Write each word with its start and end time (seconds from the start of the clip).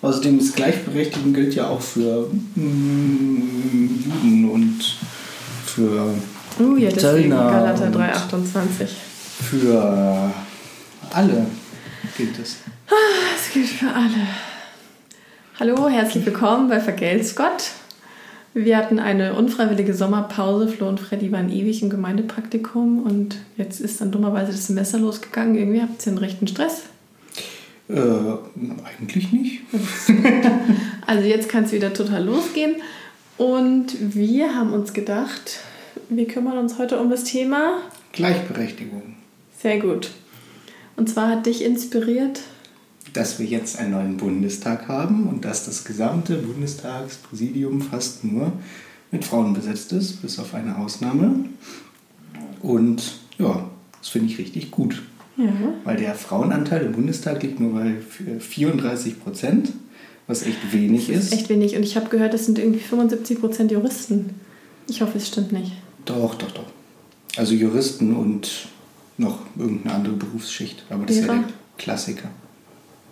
Außerdem 0.00 0.38
ist 0.38 0.54
Gleichberechtigung 0.54 1.32
gilt 1.32 1.54
ja 1.54 1.68
auch 1.68 1.80
für 1.80 2.30
mm, 2.54 4.04
Juden 4.04 4.50
und 4.50 4.80
für 5.64 6.14
Oh 6.60 6.76
ja, 6.76 6.90
deswegen 6.90 7.00
Zöllner 7.00 7.50
Galater 7.50 7.86
und 7.86 7.96
3,28. 7.96 8.86
für 9.40 10.32
alle 11.12 11.46
gilt 12.16 12.38
es. 12.38 12.58
Es 13.36 13.52
gilt 13.52 13.66
für 13.66 13.88
alle. 13.88 14.28
Hallo, 15.58 15.88
herzlich 15.88 16.24
willkommen 16.24 16.68
bei 16.68 16.78
Vergelt's 16.78 17.34
Gott. 17.34 17.72
Wir 18.54 18.76
hatten 18.76 19.00
eine 19.00 19.34
unfreiwillige 19.34 19.94
Sommerpause. 19.94 20.68
Flo 20.68 20.88
und 20.88 21.00
Freddy 21.00 21.32
waren 21.32 21.50
ewig 21.50 21.82
im 21.82 21.90
Gemeindepraktikum 21.90 23.02
und 23.02 23.36
jetzt 23.56 23.80
ist 23.80 24.00
dann 24.00 24.12
dummerweise 24.12 24.52
das 24.52 24.68
Semester 24.68 24.98
losgegangen. 24.98 25.56
Irgendwie 25.56 25.82
habt 25.82 26.04
ihr 26.06 26.10
einen 26.12 26.18
rechten 26.18 26.46
Stress. 26.46 26.84
Äh, 27.88 28.00
eigentlich 28.84 29.32
nicht. 29.32 29.62
Also 31.06 31.26
jetzt 31.26 31.48
kann 31.48 31.64
es 31.64 31.72
wieder 31.72 31.94
total 31.94 32.22
losgehen. 32.22 32.76
Und 33.38 34.14
wir 34.14 34.54
haben 34.54 34.74
uns 34.74 34.92
gedacht, 34.92 35.60
wir 36.10 36.26
kümmern 36.26 36.58
uns 36.58 36.76
heute 36.76 37.00
um 37.00 37.08
das 37.08 37.24
Thema. 37.24 37.78
Gleichberechtigung. 38.12 39.14
Sehr 39.58 39.78
gut. 39.78 40.10
Und 40.96 41.08
zwar 41.08 41.30
hat 41.30 41.46
dich 41.46 41.64
inspiriert. 41.64 42.42
Dass 43.14 43.38
wir 43.38 43.46
jetzt 43.46 43.78
einen 43.78 43.92
neuen 43.92 44.16
Bundestag 44.18 44.86
haben 44.86 45.28
und 45.28 45.46
dass 45.46 45.64
das 45.64 45.84
gesamte 45.84 46.34
Bundestagspräsidium 46.34 47.80
fast 47.80 48.22
nur 48.24 48.52
mit 49.10 49.24
Frauen 49.24 49.54
besetzt 49.54 49.92
ist, 49.92 50.20
bis 50.20 50.38
auf 50.38 50.52
eine 50.52 50.76
Ausnahme. 50.76 51.46
Und 52.60 53.14
ja, 53.38 53.66
das 53.98 54.10
finde 54.10 54.30
ich 54.30 54.38
richtig 54.38 54.70
gut. 54.70 55.00
Ja. 55.38 55.52
Weil 55.84 55.96
der 55.96 56.14
Frauenanteil 56.14 56.84
im 56.84 56.92
Bundestag 56.92 57.42
liegt 57.42 57.60
nur 57.60 57.72
bei 57.72 57.94
34 58.40 59.22
Prozent, 59.22 59.70
was 60.26 60.42
echt 60.42 60.72
wenig 60.72 61.08
ist. 61.08 61.32
Echt 61.32 61.48
wenig. 61.48 61.76
Und 61.76 61.84
ich 61.84 61.96
habe 61.96 62.08
gehört, 62.08 62.34
es 62.34 62.46
sind 62.46 62.58
irgendwie 62.58 62.80
75% 62.80 63.70
Juristen. 63.70 64.30
Ich 64.88 65.00
hoffe, 65.00 65.16
es 65.16 65.28
stimmt 65.28 65.52
nicht. 65.52 65.72
Doch, 66.04 66.34
doch, 66.34 66.50
doch. 66.50 66.66
Also 67.36 67.54
Juristen 67.54 68.16
und 68.16 68.68
noch 69.16 69.40
irgendeine 69.56 69.94
andere 69.94 70.14
Berufsschicht. 70.14 70.84
Aber 70.90 71.06
das 71.06 71.16
ist 71.16 71.26
ja 71.26 71.32
Lehrer? 71.32 71.46
der 71.46 71.54
Klassiker. 71.76 72.28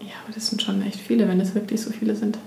Ja, 0.00 0.14
aber 0.24 0.34
das 0.34 0.48
sind 0.48 0.60
schon 0.60 0.82
echt 0.82 1.00
viele, 1.00 1.28
wenn 1.28 1.40
es 1.40 1.54
wirklich 1.54 1.80
so 1.80 1.90
viele 1.90 2.16
sind. 2.16 2.38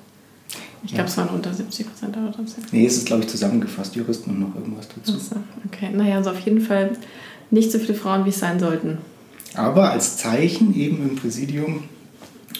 Ich 0.84 0.94
glaube, 0.94 1.10
es 1.10 1.18
waren 1.18 1.30
unter 1.30 1.54
70 1.54 1.88
Prozent, 1.88 2.18
aber 2.18 2.32
trotzdem. 2.32 2.64
Nee, 2.72 2.86
es 2.86 2.98
ist, 2.98 3.06
glaube 3.06 3.24
ich, 3.24 3.30
zusammengefasst. 3.30 3.96
Juristen 3.96 4.32
und 4.32 4.40
noch 4.40 4.56
irgendwas 4.56 4.88
dazu. 4.88 5.14
Achso, 5.14 5.36
okay. 5.66 5.90
Naja, 5.94 6.18
also 6.18 6.32
auf 6.32 6.40
jeden 6.40 6.62
Fall 6.62 6.92
nicht 7.52 7.72
so 7.72 7.80
viele 7.80 7.96
Frauen, 7.96 8.26
wie 8.26 8.30
es 8.30 8.40
sein 8.40 8.60
sollten. 8.60 8.98
Aber 9.56 9.92
als 9.92 10.18
Zeichen 10.18 10.76
eben 10.76 11.02
im 11.10 11.16
Präsidium 11.16 11.84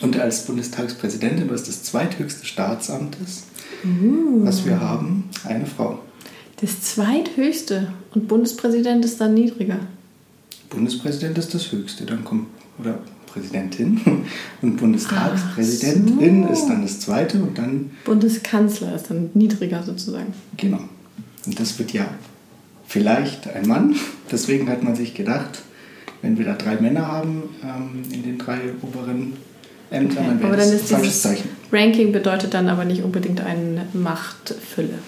und 0.02 0.18
als 0.20 0.46
Bundestagspräsidentin, 0.46 1.50
was 1.50 1.64
das 1.64 1.84
zweithöchste 1.84 2.46
Staatsamt 2.46 3.18
ist, 3.24 3.44
Uh. 3.84 4.44
was 4.46 4.66
wir 4.66 4.82
haben, 4.82 5.30
eine 5.46 5.66
Frau. 5.66 6.00
Das 6.60 6.82
zweithöchste. 6.82 7.94
Und 8.14 8.28
Bundespräsident 8.28 9.06
ist 9.06 9.22
dann 9.22 9.34
niedriger. 9.36 9.80
Bundespräsident 10.70 11.38
ist 11.38 11.54
das 11.54 11.72
höchste, 11.72 12.04
dann 12.06 12.26
kommt, 12.26 12.48
oder 12.78 13.00
Präsidentin 13.28 14.02
und 14.62 14.76
Bundestagspräsidentin 14.78 16.44
so. 16.44 16.50
ist 16.54 16.66
dann 16.68 16.82
das 16.82 17.00
zweite 17.00 17.42
und 17.42 17.58
dann, 17.58 17.92
Bundeskanzler 18.04 18.96
ist 18.96 19.10
dann 19.10 19.30
niedriger 19.34 19.82
sozusagen. 19.84 20.34
genau. 20.58 20.80
Und 21.46 21.58
das 21.58 21.80
wird 21.80 21.94
ja 21.94 22.06
vielleicht 22.86 23.48
ein 23.48 23.66
Mann. 23.66 23.96
Deswegen 24.32 24.68
hat 24.70 24.84
man 24.84 24.96
sich 24.96 25.14
gedacht, 25.14 25.62
wenn 26.22 26.38
wir 26.38 26.46
da 26.46 26.54
drei 26.54 26.76
Männer 26.76 27.08
haben 27.08 27.44
ähm, 27.64 28.02
in 28.12 28.24
den 28.24 28.38
drei 28.38 28.60
oberen 28.82 29.34
Ämtern, 29.92 30.18
Okay, 30.18 30.28
dann 30.28 30.40
wäre 30.40 30.48
aber 30.50 30.58
das 30.58 30.72
ein 30.72 30.80
falsches 30.80 31.22
Zeichen. 31.22 31.50
Ranking 31.72 32.12
bedeutet 32.12 32.54
dann 32.54 32.68
aber 32.70 32.86
nicht 32.86 33.04
unbedingt 33.04 33.42
eine 33.42 33.86
Machtfülle. 33.94 35.00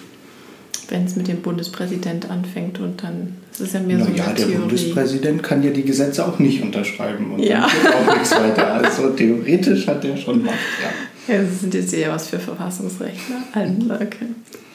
Wenn 0.88 1.04
es 1.06 1.16
mit 1.16 1.28
dem 1.28 1.40
Bundespräsident 1.40 2.28
anfängt 2.30 2.78
und 2.80 3.02
dann 3.02 3.36
das 3.50 3.60
ist 3.60 3.74
ja 3.74 3.80
mehr 3.80 3.98
so 3.98 4.04
Naja, 4.10 4.24
eine 4.24 4.34
der 4.34 4.46
Theorie. 4.46 4.58
Bundespräsident 4.60 5.42
kann 5.42 5.62
ja 5.62 5.70
die 5.70 5.82
Gesetze 5.84 6.26
auch 6.26 6.38
nicht 6.38 6.62
unterschreiben 6.62 7.32
und 7.34 7.40
Ja. 7.42 7.60
dann 7.60 7.70
geht 7.70 7.94
auch 7.94 8.14
nichts 8.16 8.32
weiter. 8.32 8.74
Also 8.74 9.10
theoretisch 9.10 9.86
hat 9.86 10.02
der 10.04 10.16
schon 10.16 10.42
Macht, 10.44 10.54
ja. 10.82 11.34
Ja, 11.34 11.42
das 11.42 11.60
sind 11.60 11.72
jetzt 11.74 11.94
eher 11.94 12.10
was 12.12 12.28
für 12.28 12.38
Verfassungsrechtler. 12.40 13.36
Okay. 13.54 14.26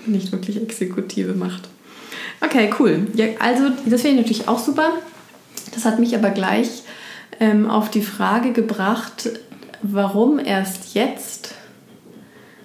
Nicht 0.06 0.32
wirklich 0.32 0.62
exekutive 0.62 1.34
Macht. 1.34 1.68
Okay, 2.40 2.70
cool. 2.80 3.08
Ja, 3.16 3.26
also, 3.40 3.64
das 3.86 4.02
finde 4.02 4.18
ich 4.22 4.22
natürlich 4.24 4.48
auch 4.48 4.60
super. 4.60 4.94
Das 5.78 5.86
hat 5.86 6.00
mich 6.00 6.16
aber 6.16 6.32
gleich 6.32 6.82
ähm, 7.40 7.70
auf 7.70 7.92
die 7.92 8.02
Frage 8.02 8.52
gebracht, 8.52 9.30
warum 9.84 10.40
erst 10.40 10.96
jetzt? 10.96 11.54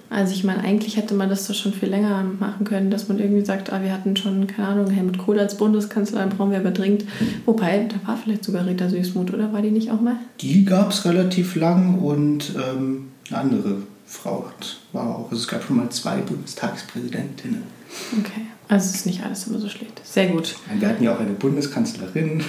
Also 0.08 0.32
ich 0.32 0.44
meine, 0.44 0.64
eigentlich 0.64 0.96
hätte 0.96 1.12
man 1.12 1.28
das 1.28 1.46
doch 1.46 1.54
schon 1.54 1.74
viel 1.74 1.90
länger 1.90 2.24
machen 2.40 2.64
können, 2.64 2.90
dass 2.90 3.08
man 3.08 3.18
irgendwie 3.18 3.44
sagt, 3.44 3.70
ah, 3.70 3.82
wir 3.82 3.92
hatten 3.92 4.16
schon, 4.16 4.46
keine 4.46 4.68
Ahnung, 4.68 4.88
Helmut 4.88 5.18
Kohl 5.18 5.38
als 5.38 5.58
Bundeskanzler, 5.58 6.26
brauchen 6.26 6.52
wir 6.52 6.58
aber 6.58 6.70
dringend. 6.70 7.04
Wobei, 7.44 7.86
da 7.86 8.08
war 8.08 8.16
vielleicht 8.16 8.44
sogar 8.44 8.66
Rita 8.66 8.88
Süßmuth, 8.88 9.34
oder 9.34 9.52
war 9.52 9.60
die 9.60 9.72
nicht 9.72 9.90
auch 9.90 10.00
mal? 10.00 10.16
Die 10.40 10.64
gab 10.64 10.92
es 10.92 11.04
relativ 11.04 11.54
lang 11.54 11.98
und 11.98 12.54
ähm, 12.56 13.08
eine 13.28 13.38
andere 13.40 13.76
Frau 14.06 14.46
war 14.94 15.16
auch. 15.16 15.30
Also 15.30 15.42
es 15.42 15.48
gab 15.48 15.64
schon 15.64 15.76
mal 15.76 15.90
zwei 15.90 16.16
Bundestagspräsidentinnen. 16.16 17.81
Okay, 18.18 18.46
also 18.68 18.88
es 18.88 18.96
ist 18.96 19.06
nicht 19.06 19.22
alles 19.22 19.46
immer 19.46 19.58
so 19.58 19.68
schlecht. 19.68 20.00
Sehr 20.04 20.28
gut. 20.28 20.56
Wir 20.78 20.88
hatten 20.88 21.04
ja 21.04 21.14
auch 21.14 21.20
eine 21.20 21.32
Bundeskanzlerin. 21.32 22.42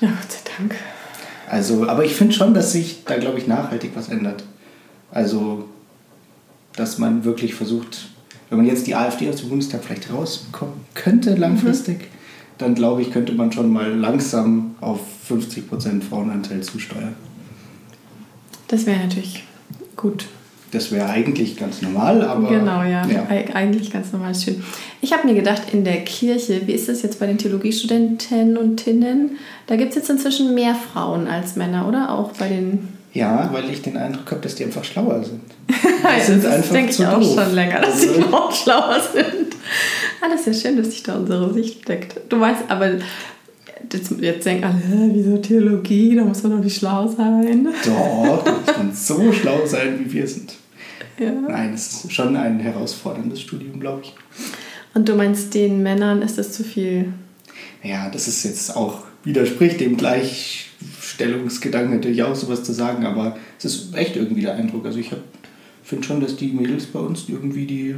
Ja, 0.00 0.08
Gott 0.08 0.32
sei 0.32 0.38
Dank. 0.58 0.74
Also, 1.48 1.88
aber 1.88 2.04
ich 2.04 2.14
finde 2.14 2.34
schon, 2.34 2.54
dass 2.54 2.72
sich 2.72 3.04
da, 3.04 3.16
glaube 3.18 3.38
ich, 3.38 3.46
nachhaltig 3.46 3.92
was 3.94 4.08
ändert. 4.08 4.44
Also, 5.10 5.68
dass 6.76 6.98
man 6.98 7.24
wirklich 7.24 7.54
versucht, 7.54 8.08
wenn 8.48 8.58
man 8.58 8.66
jetzt 8.66 8.86
die 8.86 8.94
AfD 8.94 9.28
aus 9.28 9.36
dem 9.36 9.50
Bundestag 9.50 9.84
vielleicht 9.84 10.12
rauskommen 10.12 10.74
könnte 10.94 11.34
langfristig, 11.34 12.08
dann 12.58 12.74
glaube 12.74 13.02
ich, 13.02 13.10
könnte 13.10 13.32
man 13.32 13.52
schon 13.52 13.72
mal 13.72 13.90
langsam 13.94 14.76
auf 14.80 15.00
50% 15.28 16.02
Frauenanteil 16.02 16.62
zusteuern. 16.62 17.14
Das 18.68 18.86
wäre 18.86 19.00
natürlich 19.00 19.44
gut. 19.96 20.26
Das 20.72 20.90
wäre 20.90 21.06
eigentlich 21.06 21.56
ganz 21.58 21.82
normal, 21.82 22.22
aber. 22.22 22.48
genau, 22.48 22.82
ja. 22.82 23.02
Eig- 23.30 23.52
Eigentlich 23.54 23.92
ganz 23.92 24.10
normal, 24.12 24.30
ist 24.32 24.44
schön. 24.44 24.62
Ich 25.02 25.12
habe 25.12 25.26
mir 25.28 25.34
gedacht, 25.34 25.62
in 25.72 25.84
der 25.84 25.98
Kirche, 26.02 26.62
wie 26.66 26.72
ist 26.72 26.88
das 26.88 27.02
jetzt 27.02 27.20
bei 27.20 27.26
den 27.26 27.36
Theologiestudenten 27.38 28.56
und 28.56 28.78
Tinnen? 28.78 29.32
Da 29.66 29.76
gibt 29.76 29.90
es 29.90 29.96
jetzt 29.96 30.08
inzwischen 30.10 30.54
mehr 30.54 30.74
Frauen 30.74 31.26
als 31.28 31.56
Männer, 31.56 31.86
oder? 31.86 32.10
Auch 32.10 32.32
bei 32.32 32.48
den. 32.48 32.88
Ja, 33.12 33.50
weil 33.52 33.68
ich 33.70 33.82
den 33.82 33.98
Eindruck 33.98 34.30
habe, 34.30 34.40
dass 34.40 34.54
die 34.54 34.64
einfach 34.64 34.82
schlauer 34.84 35.22
sind. 35.22 35.42
das 36.02 36.26
sind 36.26 36.42
das 36.42 36.54
einfach 36.54 36.72
denke 36.72 36.90
ich 36.92 37.06
auch 37.06 37.20
doof. 37.20 37.34
schon 37.44 37.54
länger, 37.54 37.80
dass 37.80 37.92
Also- 38.00 38.14
die 38.14 38.22
Frauen 38.30 38.52
schlauer 38.54 38.96
sind. 39.12 39.54
Ah, 40.22 40.28
das 40.30 40.46
ist 40.46 40.64
ja 40.64 40.70
schön, 40.70 40.78
dass 40.78 40.90
sich 40.90 41.02
da 41.02 41.16
unsere 41.16 41.52
Sicht 41.52 41.86
deckt. 41.86 42.18
Du 42.30 42.36
meinst 42.36 42.62
aber, 42.68 42.92
jetzt, 43.92 44.10
jetzt 44.20 44.46
denken 44.46 44.64
alle, 44.64 45.10
wieso 45.12 45.36
Theologie? 45.36 46.16
Da 46.16 46.24
muss 46.24 46.42
man 46.42 46.52
doch 46.52 46.64
nicht 46.64 46.78
schlau 46.78 47.06
sein. 47.08 47.68
Doch, 47.84 48.44
musst 48.46 48.68
dann 48.78 48.94
so 48.94 49.30
schlau 49.32 49.66
sein, 49.66 50.00
wie 50.02 50.10
wir 50.12 50.26
sind. 50.26 50.54
Ja. 51.24 51.32
Nein, 51.32 51.74
es 51.74 52.04
ist 52.04 52.12
schon 52.12 52.36
ein 52.36 52.60
herausforderndes 52.60 53.40
Studium, 53.40 53.80
glaube 53.80 54.02
ich. 54.02 54.14
Und 54.94 55.08
du 55.08 55.14
meinst, 55.14 55.54
den 55.54 55.82
Männern 55.82 56.22
ist 56.22 56.38
das 56.38 56.52
zu 56.52 56.64
viel? 56.64 57.12
Ja, 57.82 58.08
das 58.10 58.28
ist 58.28 58.44
jetzt 58.44 58.76
auch, 58.76 59.04
widerspricht 59.24 59.80
dem 59.80 59.96
Gleichstellungsgedanken 59.96 61.94
natürlich 61.94 62.22
auch 62.22 62.34
sowas 62.34 62.62
zu 62.62 62.72
sagen, 62.72 63.06
aber 63.06 63.36
es 63.58 63.64
ist 63.64 63.94
echt 63.94 64.16
irgendwie 64.16 64.42
der 64.42 64.54
Eindruck. 64.54 64.84
Also 64.86 64.98
ich 64.98 65.10
finde 65.82 66.04
schon, 66.04 66.20
dass 66.20 66.36
die 66.36 66.48
Mädels 66.48 66.86
bei 66.86 67.00
uns 67.00 67.24
irgendwie, 67.28 67.66
die 67.66 67.96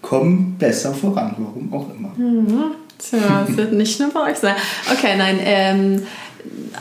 kommen 0.00 0.56
besser 0.58 0.94
voran, 0.94 1.34
warum 1.38 1.72
auch 1.72 1.90
immer. 1.94 2.10
Mhm. 2.16 2.72
Tja, 2.98 3.46
es 3.48 3.56
wird 3.56 3.72
nicht 3.72 4.00
nur 4.00 4.10
bei 4.10 4.30
euch 4.32 4.38
sein. 4.38 4.56
Okay, 4.90 5.16
nein, 5.16 5.38
ähm, 5.40 6.02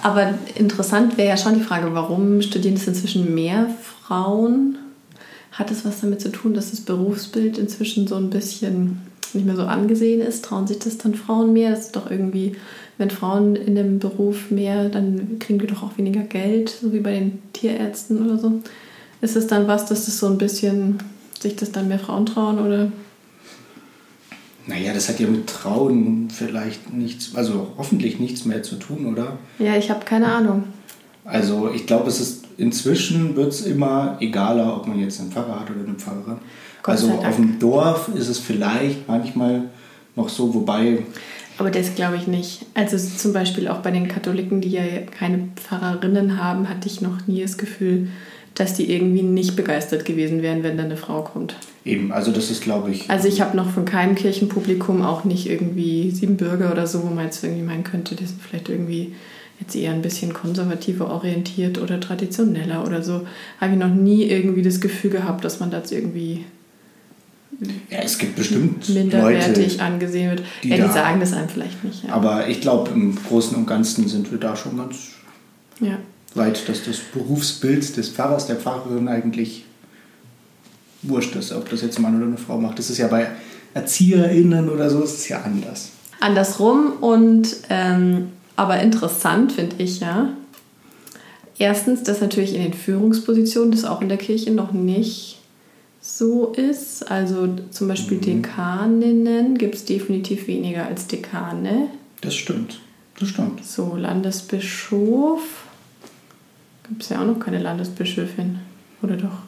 aber 0.02 0.34
interessant 0.56 1.18
wäre 1.18 1.30
ja 1.30 1.38
schon 1.38 1.56
die 1.56 1.64
Frage, 1.64 1.94
warum 1.94 2.42
studieren 2.42 2.76
es 2.76 2.88
inzwischen 2.88 3.34
mehr 3.36 3.70
Frauen? 4.04 4.78
Hat 5.58 5.72
es 5.72 5.86
was 5.86 6.02
damit 6.02 6.22
zu 6.22 6.32
tun, 6.32 6.54
dass 6.54 6.70
das 6.70 6.82
Berufsbild 6.82 7.58
inzwischen 7.58 8.08
so 8.08 8.16
ein 8.16 8.30
bisschen 8.30 9.02
nicht 9.34 9.46
mehr 9.46 9.56
so 9.56 9.64
angesehen 9.64 10.22
ist? 10.22 10.46
Trauen 10.46 10.68
sich 10.68 10.78
das 10.78 11.00
dann 11.00 11.16
Frauen 11.16 11.52
mehr? 11.52 11.72
Das 11.72 11.88
ist 11.88 11.96
doch 11.96 12.12
irgendwie, 12.12 12.56
wenn 13.00 13.10
Frauen 13.10 13.56
in 13.56 13.74
dem 13.74 13.98
Beruf 13.98 14.52
mehr, 14.52 14.90
dann 14.90 15.40
kriegen 15.40 15.58
die 15.58 15.66
doch 15.66 15.82
auch 15.82 15.98
weniger 15.98 16.22
Geld, 16.22 16.70
so 16.70 16.94
wie 16.94 17.00
bei 17.00 17.14
den 17.14 17.40
Tierärzten 17.54 18.24
oder 18.24 18.38
so. 18.38 18.62
Ist 19.22 19.36
es 19.36 19.48
dann 19.48 19.68
was, 19.68 19.88
dass 19.88 20.06
das 20.06 20.20
so 20.20 20.28
ein 20.28 20.38
bisschen 20.38 21.00
sich 21.40 21.56
das 21.56 21.72
dann 21.72 21.88
mehr 21.88 22.00
Frauen 22.00 22.28
trauen 22.28 22.60
oder? 22.60 22.92
Naja, 24.68 24.94
das 24.94 25.10
hat 25.10 25.20
ja 25.20 25.28
mit 25.28 25.48
Trauen 25.48 26.30
vielleicht 26.30 26.94
nichts, 26.94 27.34
also 27.34 27.74
hoffentlich 27.78 28.20
nichts 28.20 28.46
mehr 28.46 28.62
zu 28.62 28.76
tun, 28.76 29.08
oder? 29.08 29.40
Ja, 29.58 29.76
ich 29.76 29.90
habe 29.90 30.06
keine 30.06 30.28
Ahnung. 30.28 30.66
Also 31.24 31.72
ich 31.74 31.88
glaube, 31.88 32.10
es 32.10 32.20
ist 32.20 32.47
inzwischen 32.58 33.36
wird 33.36 33.54
es 33.54 33.62
immer 33.62 34.18
egaler, 34.20 34.76
ob 34.76 34.88
man 34.88 35.00
jetzt 35.00 35.20
einen 35.20 35.32
Pfarrer 35.32 35.60
hat 35.60 35.70
oder 35.70 35.88
eine 35.88 35.96
Pfarrerin. 35.96 36.38
Gott 36.84 36.96
also 36.96 37.12
auf 37.12 37.36
dem 37.36 37.60
Dorf 37.60 38.10
ist 38.16 38.28
es 38.28 38.40
vielleicht 38.40 39.08
manchmal 39.08 39.64
noch 40.16 40.30
so, 40.30 40.54
wobei 40.54 41.00
Aber 41.58 41.70
das 41.70 41.96
glaube 41.96 42.18
ich 42.18 42.28
nicht. 42.28 42.66
Also 42.74 42.98
zum 42.98 43.34
Beispiel 43.34 43.68
auch 43.68 43.80
bei 43.80 43.92
den 43.92 44.08
Katholiken, 44.08 44.62
die 44.62 44.70
ja 44.70 44.84
keine 45.18 45.50
Pfarrerinnen 45.56 46.42
haben, 46.42 46.70
hatte 46.70 46.88
ich 46.88 47.02
noch 47.02 47.28
nie 47.28 47.42
das 47.42 47.58
Gefühl, 47.58 48.10
dass 48.56 48.74
die 48.74 48.92
irgendwie 48.92 49.22
nicht 49.22 49.56
begeistert 49.56 50.04
gewesen 50.06 50.42
wären, 50.42 50.64
wenn 50.64 50.78
da 50.78 50.84
eine 50.84 50.98
Frau 50.98 51.22
kommt. 51.22 51.56
Eben, 51.86 52.12
also 52.12 52.32
das 52.32 52.50
ist, 52.50 52.64
glaube 52.64 52.90
ich. 52.90 53.10
Also 53.10 53.28
ich 53.28 53.40
habe 53.40 53.56
noch 53.56 53.70
von 53.70 53.86
keinem 53.86 54.16
Kirchenpublikum 54.16 55.04
auch 55.04 55.24
nicht 55.26 55.48
irgendwie 55.48 56.10
Siebenbürger 56.10 56.72
oder 56.72 56.88
so, 56.88 57.04
wo 57.04 57.08
man 57.08 57.26
jetzt 57.26 57.44
irgendwie 57.44 57.64
meinen 57.64 57.84
könnte, 57.84 58.16
die 58.16 58.26
sind 58.26 58.42
vielleicht 58.42 58.70
irgendwie 58.70 59.14
jetzt 59.60 59.76
eher 59.76 59.92
ein 59.92 60.02
bisschen 60.02 60.34
konservativer 60.34 61.10
orientiert 61.10 61.80
oder 61.80 62.00
traditioneller 62.00 62.86
oder 62.86 63.02
so. 63.02 63.26
Habe 63.60 63.74
ich 63.74 63.80
noch 63.80 63.94
nie 63.94 64.24
irgendwie 64.24 64.62
das 64.62 64.80
Gefühl 64.80 65.12
gehabt, 65.12 65.44
dass 65.44 65.60
man 65.60 65.72
das 65.72 65.92
irgendwie 65.92 66.46
ja, 67.90 68.00
es 68.04 68.18
gibt 68.18 68.36
bestimmt 68.36 68.88
minderwertig 68.90 69.74
Leute, 69.74 69.84
angesehen 69.84 70.30
wird. 70.30 70.44
die 70.64 70.70
ja, 70.70 70.76
die 70.76 70.82
da- 70.84 70.92
sagen 70.92 71.20
das 71.20 71.34
einem 71.34 71.50
vielleicht 71.50 71.84
nicht. 71.84 72.04
Ja. 72.04 72.14
Aber 72.14 72.48
ich 72.48 72.62
glaube, 72.62 72.92
im 72.92 73.16
Großen 73.16 73.58
und 73.58 73.66
Ganzen 73.66 74.08
sind 74.08 74.32
wir 74.32 74.38
da 74.38 74.56
schon 74.56 74.78
ganz 74.78 74.98
ja. 75.80 75.98
weit, 76.36 76.70
dass 76.70 76.84
das 76.84 76.98
Berufsbild 77.00 77.98
des 77.98 78.10
Pfarrers, 78.10 78.46
der 78.46 78.58
Pfarrerin 78.58 79.08
eigentlich 79.08 79.66
wurscht 81.02 81.36
ist, 81.36 81.52
ob 81.52 81.70
das 81.70 81.82
jetzt 81.82 81.98
ein 81.98 82.04
Mann 82.04 82.18
oder 82.18 82.28
eine 82.28 82.38
Frau 82.38 82.60
macht. 82.60 82.78
Das 82.78 82.92
ist 82.92 83.00
ja 83.00 83.08
bei 83.08 83.28
ErzieherInnen 83.74 84.70
oder 84.70 84.90
so, 84.90 85.02
ist 85.02 85.18
es 85.18 85.30
ja 85.30 85.42
anders. 85.42 85.90
Andersrum 86.20 86.94
und 87.02 87.48
ähm, 87.70 88.30
aber 88.58 88.82
interessant 88.82 89.54
finde 89.54 89.78
ich 89.78 90.02
ja. 90.02 90.34
Erstens, 91.58 92.04
dass 92.04 92.22
natürlich 92.22 92.54
in 92.54 92.62
den 92.62 92.74
Führungspositionen 92.74 93.72
das 93.72 93.86
auch 93.86 94.02
in 94.02 94.10
der 94.10 94.18
Kirche 94.18 94.52
noch 94.52 94.74
nicht 94.74 95.40
so 96.02 96.54
ist. 96.54 97.10
Also 97.10 97.48
zum 97.72 97.88
Beispiel 97.88 98.18
Dekaninnen 98.18 99.58
gibt 99.58 99.76
es 99.76 99.86
definitiv 99.86 100.48
weniger 100.48 100.86
als 100.86 101.08
Dekane. 101.08 101.88
Das 102.22 102.36
stimmt. 102.36 102.80
Das 103.20 103.30
stimmt. 103.30 103.66
So, 103.66 103.96
Landesbischof. 103.96 105.42
Gibt 106.88 107.04
es 107.04 107.10
ja 107.10 107.22
auch 107.22 107.26
noch 107.26 107.40
keine 107.40 107.60
Landesbischöfin. 107.60 108.60
Oder 109.02 109.18
doch? 109.18 109.40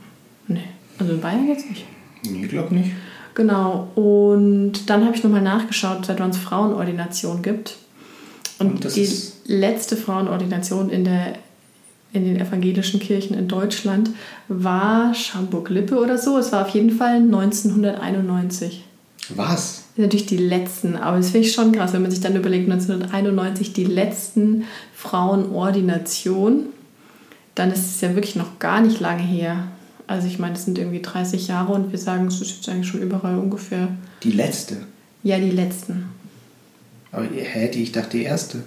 Nee. 0.48 0.64
Also 0.98 1.14
in 1.14 1.22
Bayern 1.22 1.48
jetzt 1.48 1.70
nicht. 1.70 1.86
Nee, 2.24 2.44
ich 2.44 2.50
glaube 2.50 2.74
nicht. 2.76 2.92
Genau. 3.36 3.88
Und 3.96 4.90
dann 4.90 5.06
habe 5.06 5.16
ich 5.16 5.24
nochmal 5.24 5.42
nachgeschaut, 5.42 6.06
seit 6.06 6.20
wann 6.20 6.32
es 6.32 6.38
Frauenordination 6.38 7.42
gibt. 7.42 7.78
Und, 8.60 8.86
Und 8.86 8.96
die 8.96 9.10
letzte 9.46 9.96
Frauenordination 9.96 10.90
in, 10.90 11.06
der, 11.06 11.34
in 12.14 12.26
den 12.26 12.40
evangelischen 12.40 13.00
Kirchen 13.00 13.38
in 13.38 13.48
Deutschland 13.48 14.12
war 14.48 15.14
Schamburg-Lippe 15.14 15.98
oder 15.98 16.18
so. 16.18 16.38
Es 16.38 16.52
war 16.52 16.66
auf 16.66 16.70
jeden 16.70 16.92
Fall 16.92 17.16
1991. 17.16 18.84
Was? 19.36 19.84
Natürlich 19.96 20.26
die 20.26 20.38
letzten, 20.38 20.96
aber 20.96 21.18
das 21.18 21.30
finde 21.30 21.48
ich 21.48 21.54
schon 21.54 21.72
krass, 21.72 21.94
wenn 21.94 22.02
man 22.02 22.12
sich 22.12 22.22
dann 22.22 22.36
überlegt, 22.36 22.70
1991 22.70 23.74
die 23.74 23.86
letzten 23.86 24.64
Frauenordinationen, 24.96 26.68
dann 27.54 27.72
ist 27.72 27.96
es 27.96 28.02
ja 28.02 28.16
wirklich 28.16 28.36
noch 28.36 28.60
gar 28.60 28.82
nicht 28.82 29.00
lange 29.00 29.22
her. 29.22 29.68
Also 30.08 30.28
ich 30.28 30.40
meine, 30.40 30.56
es 30.56 30.66
sind 30.66 30.80
irgendwie 30.80 31.02
30 31.02 31.48
Jahre 31.48 31.74
und 31.74 31.92
wir 31.92 32.00
sagen, 32.00 32.28
es 32.28 32.42
ist 32.42 32.56
jetzt 32.56 32.70
eigentlich 32.70 32.88
schon 32.88 33.02
überall 33.02 33.38
ungefähr. 33.38 33.90
Die 34.24 34.32
letzte. 34.32 34.78
Ja, 35.24 35.38
die 35.38 35.52
letzten. 35.52 36.06
Aber 37.12 37.26
hä, 37.26 37.70
die, 37.74 37.84
ich 37.84 37.92
dachte 37.92 38.18
die 38.18 38.24
erste. 38.24 38.60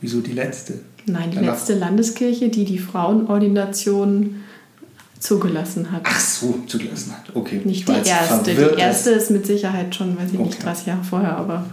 Wieso 0.00 0.20
die 0.20 0.32
letzte? 0.32 0.80
Nein, 1.06 1.30
die 1.30 1.36
Danach- 1.36 1.54
letzte 1.54 1.74
Landeskirche, 1.74 2.48
die 2.50 2.64
die 2.64 2.78
Frauenordination 2.78 4.42
zugelassen 5.18 5.90
hat. 5.90 6.02
Ach 6.04 6.20
so, 6.20 6.60
zugelassen 6.66 7.12
hat. 7.12 7.34
Okay. 7.34 7.60
Nicht 7.64 7.88
die 7.88 7.92
erste. 7.92 8.54
Die 8.54 8.78
erste 8.80 9.10
ist 9.10 9.30
mit 9.30 9.46
Sicherheit 9.46 9.94
schon, 9.94 10.16
weiß 10.16 10.32
ich 10.32 10.38
nicht, 10.38 10.54
Okay. 10.54 10.62
30 10.62 10.86
Jahre 10.86 11.02
vorher, 11.04 11.36
aber 11.36 11.64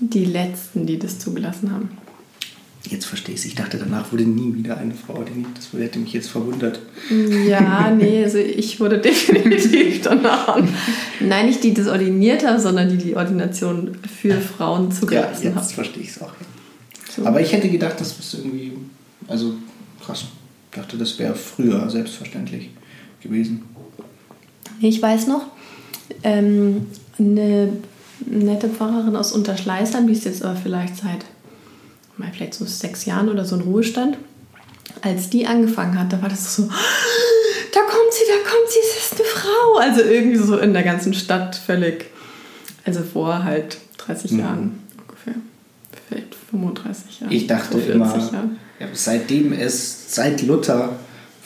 die 0.00 0.24
letzten, 0.24 0.86
die 0.86 0.98
das 0.98 1.18
zugelassen 1.18 1.70
haben. 1.72 1.90
Jetzt 2.88 3.04
verstehe 3.04 3.34
ich 3.34 3.44
Ich 3.44 3.54
dachte, 3.54 3.76
danach 3.76 4.10
wurde 4.10 4.24
nie 4.24 4.54
wieder 4.54 4.78
eine 4.78 4.94
Frau 4.94 5.16
ordiniert. 5.16 5.50
Das 5.54 5.68
hätte 5.78 5.98
mich 5.98 6.12
jetzt 6.12 6.30
verwundert. 6.30 6.80
Ja, 7.46 7.90
nee, 7.90 8.24
also 8.24 8.38
ich 8.38 8.80
wurde 8.80 8.98
definitiv 9.00 10.02
danach. 10.02 10.58
Nein, 11.20 11.46
nicht 11.46 11.62
die, 11.62 11.74
die 11.74 11.82
das 11.82 11.88
ordiniert 11.88 12.46
haben, 12.46 12.58
sondern 12.58 12.88
die 12.88 12.96
die 12.96 13.14
Ordination 13.16 13.96
für 14.20 14.40
Frauen 14.40 14.88
Ja, 14.88 14.94
zugelassen 14.96 15.42
jetzt 15.44 15.56
haben. 15.56 15.68
verstehe 15.68 16.02
ich 16.02 16.08
es 16.10 16.22
auch. 16.22 16.28
Ja. 16.28 16.46
So. 17.14 17.26
Aber 17.26 17.40
ich 17.40 17.52
hätte 17.52 17.68
gedacht, 17.68 18.00
das 18.00 18.18
ist 18.18 18.34
irgendwie. 18.34 18.72
Also 19.28 19.54
krass. 20.04 20.24
Ich 20.72 20.78
dachte, 20.78 20.96
das 20.96 21.18
wäre 21.18 21.34
früher 21.34 21.90
selbstverständlich 21.90 22.70
gewesen. 23.20 23.62
Ich 24.80 25.02
weiß 25.02 25.26
noch, 25.26 25.42
ähm, 26.22 26.86
eine 27.18 27.72
nette 28.24 28.68
Pfarrerin 28.68 29.16
aus 29.16 29.32
Unterschleißheim, 29.32 30.06
die 30.06 30.12
ist 30.14 30.24
jetzt 30.24 30.42
aber 30.44 30.56
vielleicht 30.56 30.96
seit 30.96 31.24
mal 32.16 32.30
vielleicht 32.32 32.54
so 32.54 32.64
sechs 32.64 33.04
Jahren 33.04 33.28
oder 33.28 33.44
so 33.44 33.56
in 33.56 33.62
Ruhestand. 33.62 34.18
Als 35.02 35.30
die 35.30 35.46
angefangen 35.46 35.98
hat, 35.98 36.12
da 36.12 36.20
war 36.20 36.28
das 36.28 36.54
so, 36.56 36.62
da 37.74 37.80
kommt 37.80 38.12
sie, 38.12 38.24
da 38.28 38.50
kommt 38.50 38.68
sie, 38.68 38.78
es 38.82 39.04
ist 39.12 39.20
eine 39.20 39.28
Frau. 39.28 39.78
Also 39.78 40.00
irgendwie 40.02 40.36
so 40.36 40.58
in 40.58 40.72
der 40.72 40.82
ganzen 40.82 41.14
Stadt 41.14 41.56
völlig, 41.56 42.06
also 42.84 43.00
vor 43.02 43.44
halt 43.44 43.78
30 43.98 44.32
Mhm. 44.32 44.38
Jahren 44.40 44.78
ungefähr, 45.06 45.34
vielleicht 46.08 46.34
35 46.50 47.20
Jahren. 47.20 47.32
Ich 47.32 47.46
dachte 47.46 47.72
vor 47.72 47.80
40 47.80 47.94
immer, 47.94 48.50
ja, 48.80 48.86
seitdem 48.92 49.52
es, 49.52 50.14
seit 50.14 50.42
Luther 50.42 50.96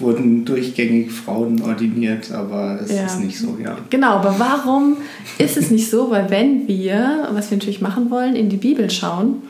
wurden 0.00 0.44
durchgängig 0.44 1.12
Frauen 1.12 1.62
ordiniert, 1.62 2.32
aber 2.32 2.80
es 2.82 2.90
Ja. 2.90 3.06
ist 3.06 3.20
nicht 3.20 3.38
so, 3.38 3.56
ja. 3.62 3.78
Genau, 3.90 4.14
aber 4.14 4.34
warum 4.40 4.96
ist 5.38 5.56
es 5.56 5.70
nicht 5.70 5.88
so? 5.88 6.10
Weil 6.10 6.30
wenn 6.30 6.66
wir, 6.66 7.28
was 7.32 7.50
wir 7.50 7.58
natürlich 7.58 7.80
machen 7.80 8.10
wollen, 8.10 8.34
in 8.34 8.48
die 8.48 8.56
Bibel 8.56 8.90
schauen, 8.90 9.42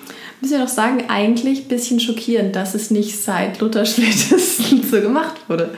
müssen 0.45 0.59
wir 0.59 0.67
doch 0.67 0.73
sagen, 0.73 1.05
eigentlich 1.09 1.63
ein 1.63 1.69
bisschen 1.69 2.01
schockierend, 2.01 2.55
dass 2.55 2.75
es 2.75 2.91
nicht 2.91 3.19
seit 3.19 3.61
Luther 3.61 3.87
spätestens 3.87 4.59
so 4.91 5.01
gemacht 5.01 5.49
wurde. 5.49 5.71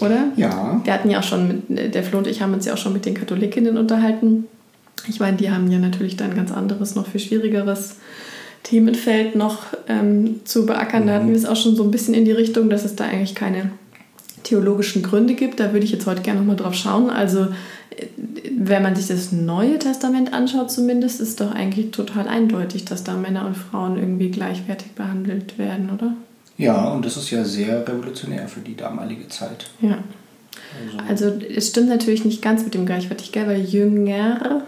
Oder? 0.00 0.32
Ja, 0.36 0.80
Wir 0.82 0.92
hatten 0.92 1.10
ja 1.10 1.20
auch 1.20 1.22
schon, 1.22 1.62
mit, 1.68 1.94
der 1.94 2.02
Flo 2.02 2.18
und 2.18 2.26
ich 2.26 2.42
haben 2.42 2.52
uns 2.52 2.66
ja 2.66 2.74
auch 2.74 2.78
schon 2.78 2.92
mit 2.92 3.06
den 3.06 3.14
Katholikinnen 3.14 3.78
unterhalten. 3.78 4.46
Ich 5.08 5.20
meine, 5.20 5.36
die 5.36 5.48
haben 5.48 5.70
ja 5.70 5.78
natürlich 5.78 6.16
dann 6.16 6.30
ein 6.30 6.36
ganz 6.36 6.50
anderes, 6.50 6.96
noch 6.96 7.06
viel 7.06 7.20
schwierigeres 7.20 7.96
Themenfeld 8.64 9.36
noch 9.36 9.66
ähm, 9.86 10.40
zu 10.44 10.66
beackern. 10.66 11.06
Da 11.06 11.14
hatten 11.14 11.28
wir 11.28 11.36
es 11.36 11.46
auch 11.46 11.54
schon 11.54 11.76
so 11.76 11.84
ein 11.84 11.92
bisschen 11.92 12.14
in 12.14 12.24
die 12.24 12.32
Richtung, 12.32 12.68
dass 12.70 12.84
es 12.84 12.96
da 12.96 13.04
eigentlich 13.04 13.36
keine 13.36 13.70
theologischen 14.44 15.02
Gründe 15.02 15.34
gibt. 15.34 15.58
Da 15.58 15.72
würde 15.72 15.84
ich 15.84 15.92
jetzt 15.92 16.06
heute 16.06 16.22
gerne 16.22 16.38
nochmal 16.40 16.56
drauf 16.56 16.74
schauen. 16.74 17.10
Also, 17.10 17.40
äh, 17.96 18.06
wenn 18.56 18.82
man 18.82 18.94
sich 18.94 19.08
das 19.08 19.32
Neue 19.32 19.78
Testament 19.80 20.32
anschaut, 20.32 20.70
zumindest, 20.70 21.20
ist 21.20 21.40
doch 21.40 21.52
eigentlich 21.52 21.90
total 21.90 22.28
eindeutig, 22.28 22.84
dass 22.84 23.02
da 23.02 23.14
Männer 23.14 23.46
und 23.46 23.56
Frauen 23.56 23.98
irgendwie 23.98 24.30
gleichwertig 24.30 24.92
behandelt 24.92 25.58
werden, 25.58 25.90
oder? 25.92 26.14
ja, 26.56 26.88
und 26.90 27.04
das 27.04 27.16
ist 27.16 27.30
ja 27.32 27.44
sehr 27.44 27.86
revolutionär 27.88 28.46
für 28.46 28.60
die 28.60 28.76
damalige 28.76 29.28
Zeit. 29.28 29.66
Ja. 29.80 29.98
Also, 31.08 31.26
Also 31.26 31.44
es 31.52 31.68
stimmt 31.68 31.88
natürlich 31.88 32.24
nicht 32.24 32.42
ganz 32.42 32.62
mit 32.62 32.74
dem 32.74 32.86
gleichwertig, 32.86 33.32
gell? 33.32 33.48
weil 33.48 33.60
Jünger, 33.64 34.62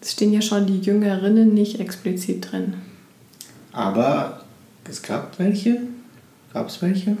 es 0.00 0.12
stehen 0.12 0.32
ja 0.32 0.42
schon 0.42 0.66
die 0.66 0.80
Jüngerinnen 0.80 1.54
nicht 1.54 1.78
explizit 1.78 2.50
drin. 2.50 2.74
aber 3.72 4.40
es 4.88 5.00
gab 5.02 5.38
welche? 5.38 5.78
Gab 6.52 6.68
es 6.68 6.82
welche? 6.82 7.16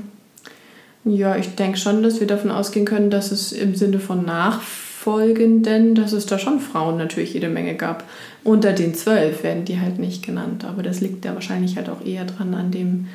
Ja, 1.04 1.36
ich 1.36 1.54
denke 1.54 1.78
schon, 1.78 2.02
dass 2.02 2.20
wir 2.20 2.26
davon 2.26 2.50
ausgehen 2.50 2.86
können, 2.86 3.10
dass 3.10 3.30
es 3.30 3.52
im 3.52 3.74
Sinne 3.74 3.98
von 3.98 4.24
Nachfolgenden, 4.24 5.94
dass 5.94 6.12
es 6.12 6.24
da 6.24 6.38
schon 6.38 6.60
Frauen 6.60 6.96
natürlich 6.96 7.34
jede 7.34 7.50
Menge 7.50 7.74
gab. 7.74 8.04
Unter 8.42 8.72
den 8.72 8.94
zwölf 8.94 9.42
werden 9.42 9.66
die 9.66 9.80
halt 9.80 9.98
nicht 9.98 10.24
genannt, 10.24 10.64
aber 10.64 10.82
das 10.82 11.02
liegt 11.02 11.24
ja 11.26 11.34
wahrscheinlich 11.34 11.76
halt 11.76 11.90
auch 11.90 12.04
eher 12.04 12.24
dran 12.24 12.54
an 12.54 12.70
dem 12.70 13.08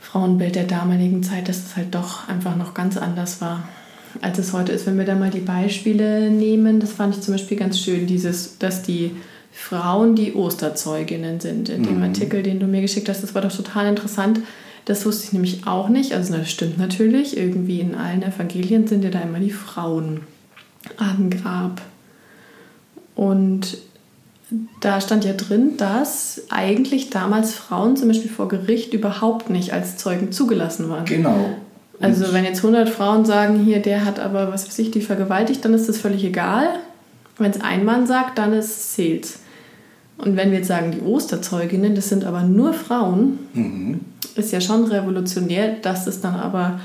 Frauenbild 0.00 0.54
der 0.54 0.64
damaligen 0.64 1.22
Zeit, 1.22 1.48
dass 1.48 1.58
es 1.58 1.76
halt 1.76 1.94
doch 1.94 2.28
einfach 2.28 2.56
noch 2.56 2.72
ganz 2.72 2.96
anders 2.96 3.42
war, 3.42 3.68
als 4.22 4.38
es 4.38 4.54
heute 4.54 4.72
ist. 4.72 4.86
Wenn 4.86 4.96
wir 4.96 5.04
da 5.04 5.14
mal 5.14 5.30
die 5.30 5.40
Beispiele 5.40 6.30
nehmen, 6.30 6.80
das 6.80 6.92
fand 6.92 7.16
ich 7.16 7.22
zum 7.22 7.34
Beispiel 7.34 7.58
ganz 7.58 7.78
schön, 7.78 8.06
dieses, 8.06 8.58
dass 8.58 8.82
die 8.82 9.10
Frauen 9.52 10.16
die 10.16 10.34
Osterzeuginnen 10.34 11.40
sind. 11.40 11.68
In 11.68 11.82
dem 11.84 12.02
Artikel, 12.02 12.42
den 12.42 12.60
du 12.60 12.66
mir 12.66 12.80
geschickt 12.80 13.08
hast, 13.08 13.22
das 13.22 13.34
war 13.34 13.42
doch 13.42 13.54
total 13.54 13.86
interessant. 13.86 14.40
Das 14.84 15.06
wusste 15.06 15.24
ich 15.24 15.32
nämlich 15.32 15.66
auch 15.66 15.88
nicht. 15.88 16.12
Also 16.12 16.36
das 16.36 16.50
stimmt 16.50 16.78
natürlich. 16.78 17.36
Irgendwie 17.36 17.80
in 17.80 17.94
allen 17.94 18.22
Evangelien 18.22 18.86
sind 18.86 19.02
ja 19.02 19.10
da 19.10 19.20
immer 19.20 19.40
die 19.40 19.50
Frauen 19.50 20.20
am 20.98 21.30
Grab. 21.30 21.80
Und 23.14 23.78
da 24.80 25.00
stand 25.00 25.24
ja 25.24 25.32
drin, 25.32 25.76
dass 25.78 26.42
eigentlich 26.50 27.10
damals 27.10 27.54
Frauen 27.54 27.96
zum 27.96 28.08
Beispiel 28.08 28.30
vor 28.30 28.48
Gericht 28.48 28.92
überhaupt 28.92 29.50
nicht 29.50 29.72
als 29.72 29.96
Zeugen 29.96 30.32
zugelassen 30.32 30.88
waren. 30.90 31.06
Genau. 31.06 31.56
Also 32.00 32.32
wenn 32.32 32.44
jetzt 32.44 32.58
100 32.58 32.88
Frauen 32.88 33.24
sagen, 33.24 33.64
hier, 33.64 33.80
der 33.80 34.04
hat 34.04 34.18
aber, 34.18 34.52
was 34.52 34.66
weiß 34.66 34.78
ich, 34.80 34.90
die 34.90 35.00
vergewaltigt, 35.00 35.64
dann 35.64 35.74
ist 35.74 35.88
das 35.88 35.98
völlig 35.98 36.24
egal. 36.24 36.68
Wenn 37.38 37.50
es 37.50 37.60
ein 37.60 37.84
Mann 37.84 38.06
sagt, 38.06 38.38
dann 38.38 38.52
ist 38.52 38.94
zählt's. 38.94 39.38
Und 40.18 40.36
wenn 40.36 40.50
wir 40.50 40.58
jetzt 40.58 40.68
sagen, 40.68 40.92
die 40.92 41.00
Osterzeuginnen, 41.00 41.94
das 41.94 42.08
sind 42.08 42.24
aber 42.24 42.42
nur 42.42 42.72
Frauen, 42.72 43.38
Mhm. 43.52 44.00
ist 44.36 44.52
ja 44.52 44.60
schon 44.60 44.84
revolutionär, 44.84 45.76
dass 45.82 46.06
es 46.06 46.20
dann 46.20 46.34
aber 46.34 46.80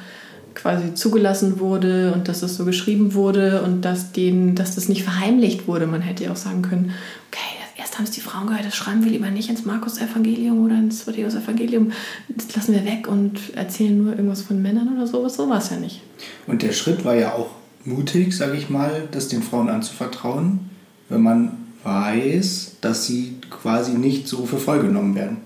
quasi 0.55 0.93
zugelassen 0.93 1.59
wurde 1.59 2.11
und 2.13 2.27
dass 2.27 2.41
es 2.41 2.55
so 2.57 2.65
geschrieben 2.65 3.13
wurde 3.13 3.61
und 3.61 3.81
dass, 3.85 4.11
denen, 4.11 4.55
dass 4.55 4.75
das 4.75 4.89
nicht 4.89 5.03
verheimlicht 5.03 5.67
wurde. 5.67 5.87
Man 5.87 6.01
hätte 6.01 6.25
ja 6.25 6.31
auch 6.31 6.35
sagen 6.35 6.63
können, 6.63 6.91
okay, 7.31 7.39
das 7.75 7.79
erste 7.85 7.97
haben 7.99 8.05
es 8.05 8.11
die 8.11 8.19
Frauen 8.21 8.47
gehört, 8.47 8.65
das 8.65 8.75
schreiben 8.75 9.03
wir 9.05 9.11
lieber 9.11 9.29
nicht 9.29 9.49
ins 9.49 9.63
Markus-Evangelium 9.63 10.65
oder 10.65 10.75
ins 10.75 11.05
Matthäus-Evangelium. 11.05 11.91
Das 12.29 12.53
lassen 12.55 12.73
wir 12.73 12.83
weg 12.83 13.07
und 13.07 13.55
erzählen 13.55 13.97
nur 14.03 14.11
irgendwas 14.13 14.41
von 14.41 14.61
Männern 14.61 14.93
oder 14.95 15.07
sowas. 15.07 15.35
So 15.35 15.49
war 15.49 15.59
es 15.59 15.69
ja 15.69 15.77
nicht. 15.77 16.01
Und 16.47 16.61
der 16.61 16.73
Schritt 16.73 17.05
war 17.05 17.15
ja 17.15 17.33
auch 17.33 17.51
mutig, 17.85 18.35
sage 18.35 18.57
ich 18.57 18.69
mal, 18.69 19.07
das 19.11 19.29
den 19.29 19.41
Frauen 19.43 19.69
anzuvertrauen, 19.69 20.59
wenn 21.07 21.21
man 21.21 21.51
weiß, 21.83 22.73
dass 22.81 23.05
sie 23.05 23.35
quasi 23.49 23.93
nicht 23.93 24.27
so 24.27 24.45
für 24.45 24.57
voll 24.57 24.81
genommen 24.81 25.15
werden 25.15 25.37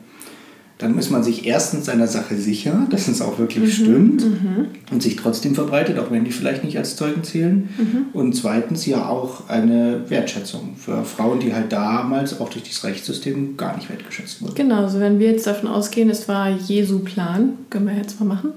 dann 0.83 0.97
ist 0.97 1.11
man 1.11 1.23
sich 1.23 1.45
erstens 1.45 1.85
seiner 1.85 2.07
Sache 2.07 2.35
sicher, 2.35 2.85
dass 2.89 3.07
es 3.07 3.21
auch 3.21 3.39
wirklich 3.39 3.63
mhm, 3.63 3.71
stimmt 3.71 4.25
mhm. 4.25 4.67
und 4.91 5.01
sich 5.01 5.15
trotzdem 5.15 5.55
verbreitet, 5.55 5.97
auch 5.97 6.11
wenn 6.11 6.25
die 6.25 6.31
vielleicht 6.31 6.63
nicht 6.63 6.77
als 6.77 6.95
Zeugen 6.95 7.23
zählen. 7.23 7.69
Mhm. 7.77 8.05
Und 8.13 8.33
zweitens 8.33 8.85
ja 8.85 9.07
auch 9.07 9.49
eine 9.49 10.09
Wertschätzung 10.09 10.75
für 10.77 11.03
Frauen, 11.03 11.39
die 11.39 11.53
halt 11.53 11.71
damals 11.71 12.39
auch 12.39 12.49
durch 12.49 12.63
das 12.63 12.83
Rechtssystem 12.83 13.55
gar 13.55 13.75
nicht 13.75 13.89
wertgeschätzt 13.89 14.41
wurden. 14.41 14.55
Genau, 14.55 14.83
also 14.83 14.99
wenn 14.99 15.19
wir 15.19 15.31
jetzt 15.31 15.47
davon 15.47 15.69
ausgehen, 15.69 16.09
es 16.09 16.27
war 16.27 16.49
Jesu 16.49 16.99
Plan, 16.99 17.53
können 17.69 17.87
wir 17.87 17.95
jetzt 17.95 18.19
mal 18.19 18.25
machen, 18.25 18.51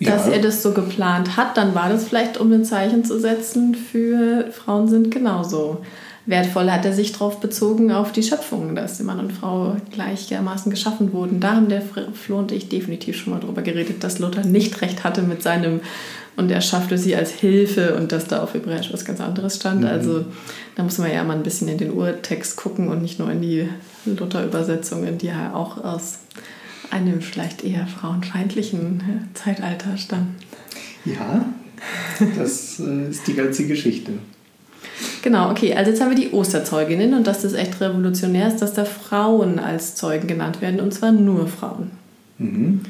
dass 0.00 0.26
ja. 0.26 0.32
er 0.32 0.40
das 0.40 0.62
so 0.62 0.72
geplant 0.72 1.36
hat, 1.36 1.56
dann 1.56 1.74
war 1.74 1.90
das 1.90 2.04
vielleicht, 2.04 2.40
um 2.40 2.50
ein 2.52 2.64
Zeichen 2.64 3.04
zu 3.04 3.20
setzen 3.20 3.74
für 3.74 4.50
Frauen 4.50 4.88
sind 4.88 5.10
genauso 5.10 5.82
wertvoll 6.30 6.70
hat 6.70 6.84
er 6.84 6.92
sich 6.92 7.12
darauf 7.12 7.40
bezogen, 7.40 7.92
auf 7.92 8.12
die 8.12 8.22
Schöpfung, 8.22 8.74
dass 8.74 9.00
Mann 9.00 9.20
und 9.20 9.32
Frau 9.32 9.76
gleichermaßen 9.92 10.70
geschaffen 10.70 11.12
wurden. 11.12 11.40
Da 11.40 11.56
haben 11.56 11.68
der 11.68 11.82
Flo 11.82 12.38
und 12.38 12.52
ich 12.52 12.68
definitiv 12.68 13.16
schon 13.16 13.34
mal 13.34 13.40
drüber 13.40 13.62
geredet, 13.62 14.02
dass 14.02 14.18
Luther 14.18 14.44
nicht 14.44 14.80
recht 14.80 15.04
hatte 15.04 15.22
mit 15.22 15.42
seinem 15.42 15.80
und 16.36 16.50
er 16.50 16.60
schaffte 16.60 16.96
sie 16.96 17.14
als 17.14 17.32
Hilfe 17.32 17.96
und 17.96 18.12
dass 18.12 18.26
da 18.26 18.42
auf 18.42 18.54
Hebräisch 18.54 18.92
was 18.92 19.04
ganz 19.04 19.20
anderes 19.20 19.56
stand. 19.56 19.80
Mhm. 19.80 19.88
Also 19.88 20.24
da 20.76 20.82
muss 20.82 20.96
man 20.98 21.12
ja 21.12 21.22
mal 21.22 21.36
ein 21.36 21.42
bisschen 21.42 21.68
in 21.68 21.76
den 21.76 21.92
Urtext 21.92 22.56
gucken 22.56 22.88
und 22.88 23.02
nicht 23.02 23.18
nur 23.18 23.30
in 23.30 23.42
die 23.42 23.68
Luther-Übersetzungen, 24.06 25.18
die 25.18 25.26
ja 25.26 25.52
auch 25.52 25.84
aus 25.84 26.20
einem 26.90 27.20
vielleicht 27.20 27.62
eher 27.64 27.86
frauenfeindlichen 27.86 29.28
Zeitalter 29.34 29.96
stammen. 29.96 30.36
Ja, 31.04 31.44
das 32.38 32.80
äh, 32.80 33.10
ist 33.10 33.26
die 33.26 33.34
ganze 33.34 33.66
Geschichte. 33.66 34.12
Genau, 35.22 35.50
okay. 35.50 35.74
Also 35.74 35.90
jetzt 35.90 36.00
haben 36.00 36.10
wir 36.10 36.16
die 36.16 36.32
Osterzeuginnen 36.32 37.14
und 37.14 37.26
dass 37.26 37.42
das 37.42 37.52
echt 37.52 37.80
revolutionär 37.80 38.48
ist, 38.48 38.62
dass 38.62 38.72
da 38.72 38.84
Frauen 38.84 39.58
als 39.58 39.94
Zeugen 39.94 40.26
genannt 40.26 40.60
werden 40.60 40.80
und 40.80 40.92
zwar 40.92 41.12
nur 41.12 41.46
Frauen. 41.46 41.90
Mhm. 42.38 42.80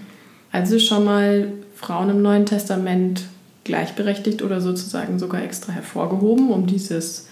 Also 0.52 0.78
schon 0.78 1.04
mal 1.04 1.52
Frauen 1.74 2.10
im 2.10 2.22
Neuen 2.22 2.46
Testament 2.46 3.24
gleichberechtigt 3.64 4.42
oder 4.42 4.60
sozusagen 4.60 5.18
sogar 5.18 5.42
extra 5.42 5.72
hervorgehoben, 5.72 6.50
um 6.50 6.66
dieses 6.66 7.28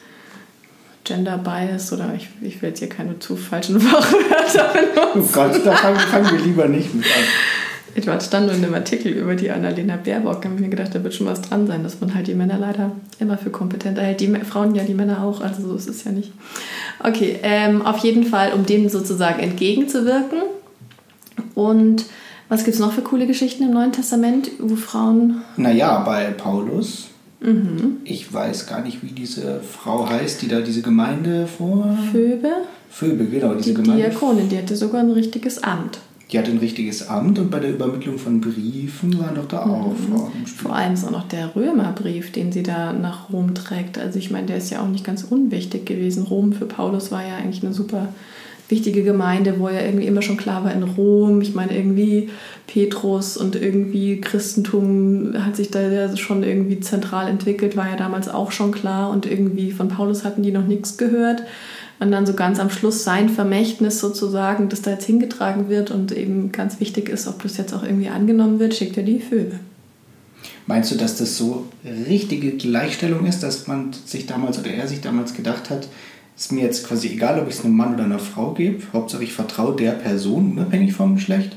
Gender 1.05 1.39
Bias 1.39 1.93
oder 1.93 2.13
ich, 2.15 2.29
ich 2.43 2.61
will 2.61 2.71
jetzt 2.71 2.81
hier 2.81 2.89
keine 2.89 3.19
zu 3.19 3.37
falschen 3.37 3.81
Fachwörter 3.81 4.73
benutzen. 4.73 4.95
Oh 5.15 5.33
Gott, 5.33 5.61
da 5.65 5.73
fangen, 5.73 5.99
fangen 5.99 6.31
wir 6.31 6.45
lieber 6.45 6.69
nicht 6.69 6.95
mit 6.95 7.05
an. 7.07 7.23
Etwa 7.99 8.21
stand 8.21 8.47
nur 8.47 8.55
in 8.55 8.63
einem 8.63 8.75
Artikel 8.75 9.11
über 9.11 9.35
die 9.35 9.51
Annalena 9.51 9.97
Baerbock, 9.97 10.41
Da 10.41 10.49
habe 10.49 10.55
ich 10.55 10.61
mir 10.61 10.69
gedacht, 10.69 10.95
da 10.95 11.03
wird 11.03 11.15
schon 11.15 11.27
was 11.27 11.43
dran 11.43 11.67
sein, 11.67 11.83
dass 11.83 12.01
man 12.01 12.15
halt 12.15 12.29
die 12.29 12.35
Männer 12.35 12.57
leider 12.57 12.93
immer 13.19 13.37
für 13.37 13.51
kompetenter 13.51 14.03
hält. 14.03 14.21
Die 14.21 14.29
Frauen 14.29 14.77
ja, 14.77 14.85
die 14.85 14.95
Männer 14.95 15.25
auch, 15.25 15.41
also 15.41 15.67
so 15.67 15.75
ist 15.75 15.89
es 15.89 16.05
ja 16.05 16.13
nicht. 16.13 16.31
Okay, 17.03 17.41
ähm, 17.43 17.83
auf 17.83 17.99
jeden 17.99 18.23
Fall, 18.23 18.53
um 18.53 18.65
dem 18.65 18.89
sozusagen 18.89 19.41
entgegenzuwirken. 19.41 20.39
Und 21.57 22.05
was 22.49 22.63
gibt 22.63 22.75
es 22.75 22.81
noch 22.81 22.93
für 22.93 23.03
coole 23.03 23.27
Geschichten 23.27 23.65
im 23.65 23.73
Neuen 23.73 23.91
Testament, 23.91 24.49
wo 24.61 24.77
Frauen. 24.77 25.43
Naja, 25.57 25.99
bei 25.99 26.31
Paulus. 26.31 27.09
Mhm. 27.41 27.97
Ich 28.05 28.33
weiß 28.33 28.69
gar 28.69 28.81
nicht, 28.81 29.03
wie 29.03 29.11
diese 29.11 29.61
Frau 29.61 30.09
heißt, 30.09 30.41
die 30.41 30.47
da 30.47 30.61
diese 30.61 30.83
Gemeinde 30.83 31.49
vor. 31.49 31.99
Phoebe? 32.13 32.49
Phoebe, 32.91 33.25
genau, 33.25 33.55
diese 33.55 33.71
die 33.71 33.75
Gemeinde. 33.75 34.05
Die 34.05 34.09
Diakonin, 34.09 34.49
die 34.49 34.57
hatte 34.57 34.77
sogar 34.77 35.01
ein 35.01 35.11
richtiges 35.11 35.61
Amt 35.65 35.99
die 36.31 36.39
hat 36.39 36.47
ein 36.47 36.59
richtiges 36.59 37.09
Amt 37.09 37.39
und 37.39 37.51
bei 37.51 37.59
der 37.59 37.71
Übermittlung 37.71 38.19
von 38.19 38.41
Briefen 38.41 39.19
waren 39.19 39.35
doch 39.35 39.49
da 39.49 39.63
auch 39.63 39.93
mhm. 39.93 39.97
Frauen. 39.97 40.47
Vor 40.47 40.75
allem 40.75 40.93
ist 40.93 41.05
auch 41.05 41.11
noch 41.11 41.27
der 41.27 41.57
Römerbrief, 41.57 42.33
den 42.33 42.53
sie 42.53 42.63
da 42.63 42.93
nach 42.93 43.33
Rom 43.33 43.55
trägt. 43.55 43.99
Also 43.99 44.19
ich 44.19 44.31
meine, 44.31 44.47
der 44.47 44.59
ist 44.59 44.71
ja 44.71 44.83
auch 44.83 44.89
nicht 44.89 45.05
ganz 45.05 45.25
unwichtig 45.25 45.87
gewesen. 45.87 46.25
Rom 46.25 46.53
für 46.53 46.67
Paulus 46.67 47.11
war 47.11 47.27
ja 47.27 47.37
eigentlich 47.37 47.65
eine 47.65 47.73
super 47.73 48.09
wichtige 48.69 49.03
Gemeinde, 49.03 49.59
wo 49.59 49.71
ja 49.71 49.81
irgendwie 49.81 50.07
immer 50.07 50.21
schon 50.21 50.37
klar 50.37 50.65
war 50.65 50.73
in 50.75 50.83
Rom. 50.83 51.41
Ich 51.41 51.55
meine, 51.55 51.75
irgendwie 51.75 52.29
Petrus 52.67 53.39
und 53.39 53.57
irgendwie 53.57 54.21
Christentum 54.21 55.33
hat 55.43 55.57
sich 55.57 55.71
da 55.71 55.81
ja 55.81 56.15
schon 56.15 56.43
irgendwie 56.43 56.81
zentral 56.81 57.29
entwickelt, 57.29 57.79
war 57.79 57.89
ja 57.89 57.97
damals 57.97 58.29
auch 58.29 58.53
schon 58.53 58.73
klar 58.73 59.09
und 59.09 59.25
irgendwie 59.25 59.71
von 59.71 59.89
Paulus 59.89 60.25
hatten 60.25 60.43
die 60.43 60.53
noch 60.53 60.67
nichts 60.67 60.99
gehört 60.99 61.43
und 62.01 62.13
dann 62.13 62.27
so 62.27 62.35
ganz 62.35 62.61
am 62.61 62.71
Schluss 62.71 63.05
sein 63.05 63.29
Vermächtnis 63.29 63.99
sozusagen, 63.99 64.69
das 64.69 64.83
da 64.83 64.93
jetzt 64.93 65.07
hingetragen 65.07 65.69
wird 65.69 65.91
und 65.91 66.13
eben 66.13 66.53
ganz 66.53 66.81
wichtig 66.81 67.09
ist, 67.09 67.27
ob 67.27 67.43
das 67.43 67.57
jetzt 67.57 67.75
auch 67.75 67.83
irgendwie 67.83 68.09
angenommen 68.09 68.61
wird, 68.61 68.75
schickt 68.75 68.97
er 68.97 69.03
die 69.03 69.21
Vögel. 69.21 69.59
Meinst 70.67 70.91
du, 70.93 70.97
dass 70.97 71.17
das 71.17 71.37
so 71.37 71.67
richtige 71.85 72.53
Gleichstellung 72.53 73.27
ist, 73.27 73.43
dass 73.43 73.67
man 73.67 73.93
sich 74.05 74.27
damals 74.27 74.59
oder 74.59 74.71
er 74.71 74.87
sich 74.87 75.01
damals 75.01 75.35
gedacht 75.35 75.71
hat, 75.71 75.89
ist 76.37 76.53
mir 76.53 76.63
jetzt 76.63 76.87
quasi 76.87 77.09
egal, 77.09 77.41
ob 77.41 77.49
ich 77.49 77.55
es 77.55 77.65
einem 77.65 77.75
Mann 77.75 77.95
oder 77.95 78.05
einer 78.05 78.21
Frau 78.21 78.53
gebe, 78.53 78.81
Hauptsache 78.93 79.25
ich 79.25 79.33
vertraue 79.33 79.75
der 79.75 79.93
Person, 79.93 80.53
unabhängig 80.53 80.93
vom 80.93 81.17
Geschlecht? 81.17 81.57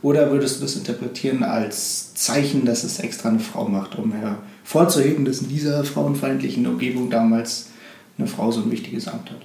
Oder 0.00 0.30
würdest 0.30 0.58
du 0.58 0.62
das 0.62 0.76
interpretieren 0.76 1.42
als 1.42 2.14
Zeichen, 2.14 2.64
dass 2.64 2.82
es 2.82 2.98
extra 2.98 3.28
eine 3.28 3.40
Frau 3.40 3.68
macht, 3.68 3.98
um 3.98 4.12
hervorzuheben, 4.12 5.24
dass 5.24 5.42
in 5.42 5.48
dieser 5.48 5.84
frauenfeindlichen 5.84 6.66
Umgebung 6.66 7.10
damals 7.10 7.68
eine 8.16 8.26
Frau 8.26 8.50
so 8.50 8.62
ein 8.62 8.70
wichtiges 8.70 9.06
Amt 9.06 9.30
hat? 9.30 9.40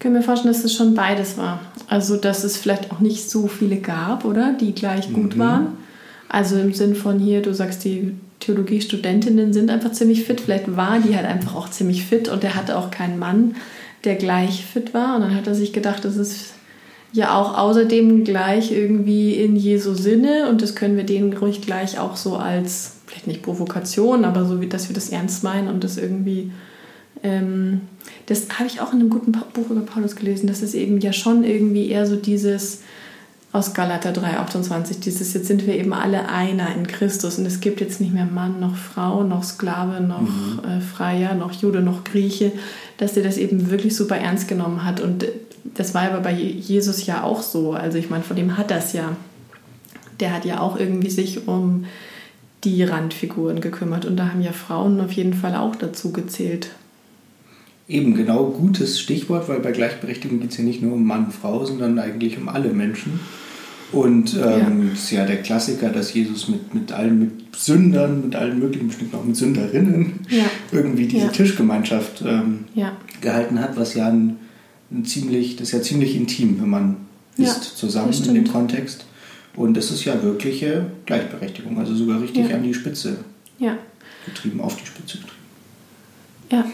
Kann 0.00 0.14
mir 0.14 0.22
vorstellen, 0.22 0.52
dass 0.52 0.64
es 0.64 0.74
schon 0.74 0.94
beides 0.94 1.36
war. 1.36 1.60
Also, 1.86 2.16
dass 2.16 2.42
es 2.42 2.56
vielleicht 2.56 2.90
auch 2.90 3.00
nicht 3.00 3.28
so 3.28 3.46
viele 3.46 3.76
gab, 3.76 4.24
oder? 4.24 4.54
Die 4.54 4.74
gleich 4.74 5.12
gut 5.12 5.36
mhm. 5.36 5.40
waren. 5.40 5.66
Also 6.28 6.56
im 6.56 6.72
Sinn 6.72 6.94
von 6.94 7.18
hier, 7.18 7.42
du 7.42 7.52
sagst, 7.52 7.84
die 7.84 8.14
Theologiestudentinnen 8.40 9.52
sind 9.52 9.70
einfach 9.70 9.92
ziemlich 9.92 10.24
fit. 10.24 10.40
Vielleicht 10.40 10.74
war 10.74 11.00
die 11.00 11.14
halt 11.14 11.26
einfach 11.26 11.54
auch 11.54 11.68
ziemlich 11.68 12.06
fit 12.06 12.28
und 12.28 12.42
er 12.42 12.54
hatte 12.54 12.78
auch 12.78 12.90
keinen 12.90 13.18
Mann, 13.18 13.56
der 14.04 14.14
gleich 14.14 14.64
fit 14.64 14.94
war. 14.94 15.16
Und 15.16 15.22
dann 15.22 15.34
hat 15.34 15.46
er 15.46 15.54
sich 15.54 15.74
gedacht, 15.74 16.04
das 16.06 16.16
ist 16.16 16.54
ja 17.12 17.38
auch 17.38 17.58
außerdem 17.58 18.24
gleich 18.24 18.72
irgendwie 18.72 19.34
in 19.34 19.56
Jesu 19.56 19.92
Sinne 19.94 20.48
und 20.48 20.62
das 20.62 20.74
können 20.74 20.96
wir 20.96 21.04
denen 21.04 21.32
ruhig 21.34 21.60
gleich 21.60 21.98
auch 21.98 22.16
so 22.16 22.36
als, 22.36 22.96
vielleicht 23.06 23.26
nicht 23.26 23.42
Provokation, 23.42 24.24
aber 24.24 24.46
so 24.46 24.62
wie, 24.62 24.68
dass 24.68 24.88
wir 24.88 24.94
das 24.94 25.10
ernst 25.10 25.44
meinen 25.44 25.68
und 25.68 25.84
das 25.84 25.98
irgendwie 25.98 26.52
ähm, 27.22 27.82
das 28.26 28.46
habe 28.58 28.66
ich 28.66 28.80
auch 28.80 28.92
in 28.92 29.00
einem 29.00 29.10
guten 29.10 29.32
Buch 29.32 29.70
über 29.70 29.80
Paulus 29.80 30.16
gelesen, 30.16 30.46
dass 30.46 30.62
es 30.62 30.74
eben 30.74 31.00
ja 31.00 31.12
schon 31.12 31.44
irgendwie 31.44 31.88
eher 31.88 32.06
so 32.06 32.16
dieses 32.16 32.80
aus 33.52 33.74
Galater 33.74 34.12
3,28, 34.12 35.00
dieses 35.00 35.34
jetzt 35.34 35.48
sind 35.48 35.66
wir 35.66 35.74
eben 35.74 35.92
alle 35.92 36.28
einer 36.28 36.72
in 36.72 36.86
Christus 36.86 37.36
und 37.36 37.46
es 37.46 37.60
gibt 37.60 37.80
jetzt 37.80 38.00
nicht 38.00 38.14
mehr 38.14 38.26
Mann 38.26 38.60
noch 38.60 38.76
Frau, 38.76 39.24
noch 39.24 39.42
Sklave, 39.42 40.00
noch 40.00 40.20
mhm. 40.20 40.60
äh, 40.64 40.80
Freier, 40.80 41.34
noch 41.34 41.52
Jude, 41.52 41.80
noch 41.80 42.04
Grieche, 42.04 42.52
dass 42.98 43.16
er 43.16 43.24
das 43.24 43.38
eben 43.38 43.70
wirklich 43.70 43.96
super 43.96 44.16
ernst 44.16 44.46
genommen 44.46 44.84
hat 44.84 45.00
und 45.00 45.26
das 45.74 45.94
war 45.94 46.02
aber 46.02 46.20
bei 46.20 46.32
Jesus 46.32 47.06
ja 47.06 47.24
auch 47.24 47.42
so, 47.42 47.72
also 47.72 47.98
ich 47.98 48.08
meine, 48.08 48.22
von 48.22 48.36
dem 48.36 48.56
hat 48.56 48.70
das 48.70 48.92
ja, 48.92 49.16
der 50.20 50.32
hat 50.32 50.44
ja 50.44 50.60
auch 50.60 50.78
irgendwie 50.78 51.10
sich 51.10 51.48
um 51.48 51.86
die 52.62 52.84
Randfiguren 52.84 53.60
gekümmert 53.60 54.04
und 54.04 54.16
da 54.16 54.28
haben 54.28 54.42
ja 54.42 54.52
Frauen 54.52 55.00
auf 55.00 55.12
jeden 55.12 55.34
Fall 55.34 55.56
auch 55.56 55.74
dazu 55.74 56.12
gezählt. 56.12 56.70
Eben 57.90 58.14
genau 58.14 58.46
gutes 58.46 59.00
Stichwort, 59.00 59.48
weil 59.48 59.58
bei 59.58 59.72
Gleichberechtigung 59.72 60.40
geht 60.40 60.52
es 60.52 60.58
ja 60.58 60.64
nicht 60.64 60.80
nur 60.80 60.94
um 60.94 61.04
Mann, 61.04 61.32
Frau, 61.32 61.64
sondern 61.64 61.98
eigentlich 61.98 62.38
um 62.38 62.48
alle 62.48 62.72
Menschen. 62.72 63.18
Und 63.92 64.34
ähm, 64.34 64.86
ja. 64.86 64.92
ist 64.92 65.10
ja 65.10 65.26
der 65.26 65.42
Klassiker, 65.42 65.88
dass 65.88 66.14
Jesus 66.14 66.48
mit, 66.48 66.72
mit 66.72 66.92
allen 66.92 67.18
mit 67.18 67.56
Sündern, 67.56 68.22
mit 68.22 68.36
allen 68.36 68.60
möglichen, 68.60 68.86
bestimmt 68.86 69.14
auch 69.14 69.24
mit 69.24 69.34
Sünderinnen, 69.34 70.20
ja. 70.28 70.44
irgendwie 70.70 71.08
diese 71.08 71.26
ja. 71.26 71.32
Tischgemeinschaft 71.32 72.22
ähm, 72.24 72.66
gehalten 73.20 73.60
hat, 73.60 73.76
was 73.76 73.94
ja 73.94 74.06
ein, 74.08 74.36
ein, 74.92 75.04
ziemlich, 75.04 75.56
das 75.56 75.68
ist 75.68 75.72
ja 75.72 75.82
ziemlich 75.82 76.14
intim, 76.14 76.60
wenn 76.60 76.70
man 76.70 76.96
ist 77.36 77.76
zusammen 77.76 78.12
in 78.12 78.34
dem 78.34 78.46
Kontext. 78.46 79.06
Und 79.56 79.76
das 79.76 79.90
ist 79.90 80.04
ja 80.04 80.22
wirkliche 80.22 80.86
Gleichberechtigung, 81.06 81.76
also 81.78 81.94
sogar 81.94 82.20
richtig 82.20 82.54
an 82.54 82.62
die 82.62 82.74
Spitze 82.74 83.24
getrieben, 84.24 84.60
auf 84.60 84.76
die 84.76 84.86
Spitze 84.86 85.18
getrieben. 85.18 85.36
Ja. 86.52 86.64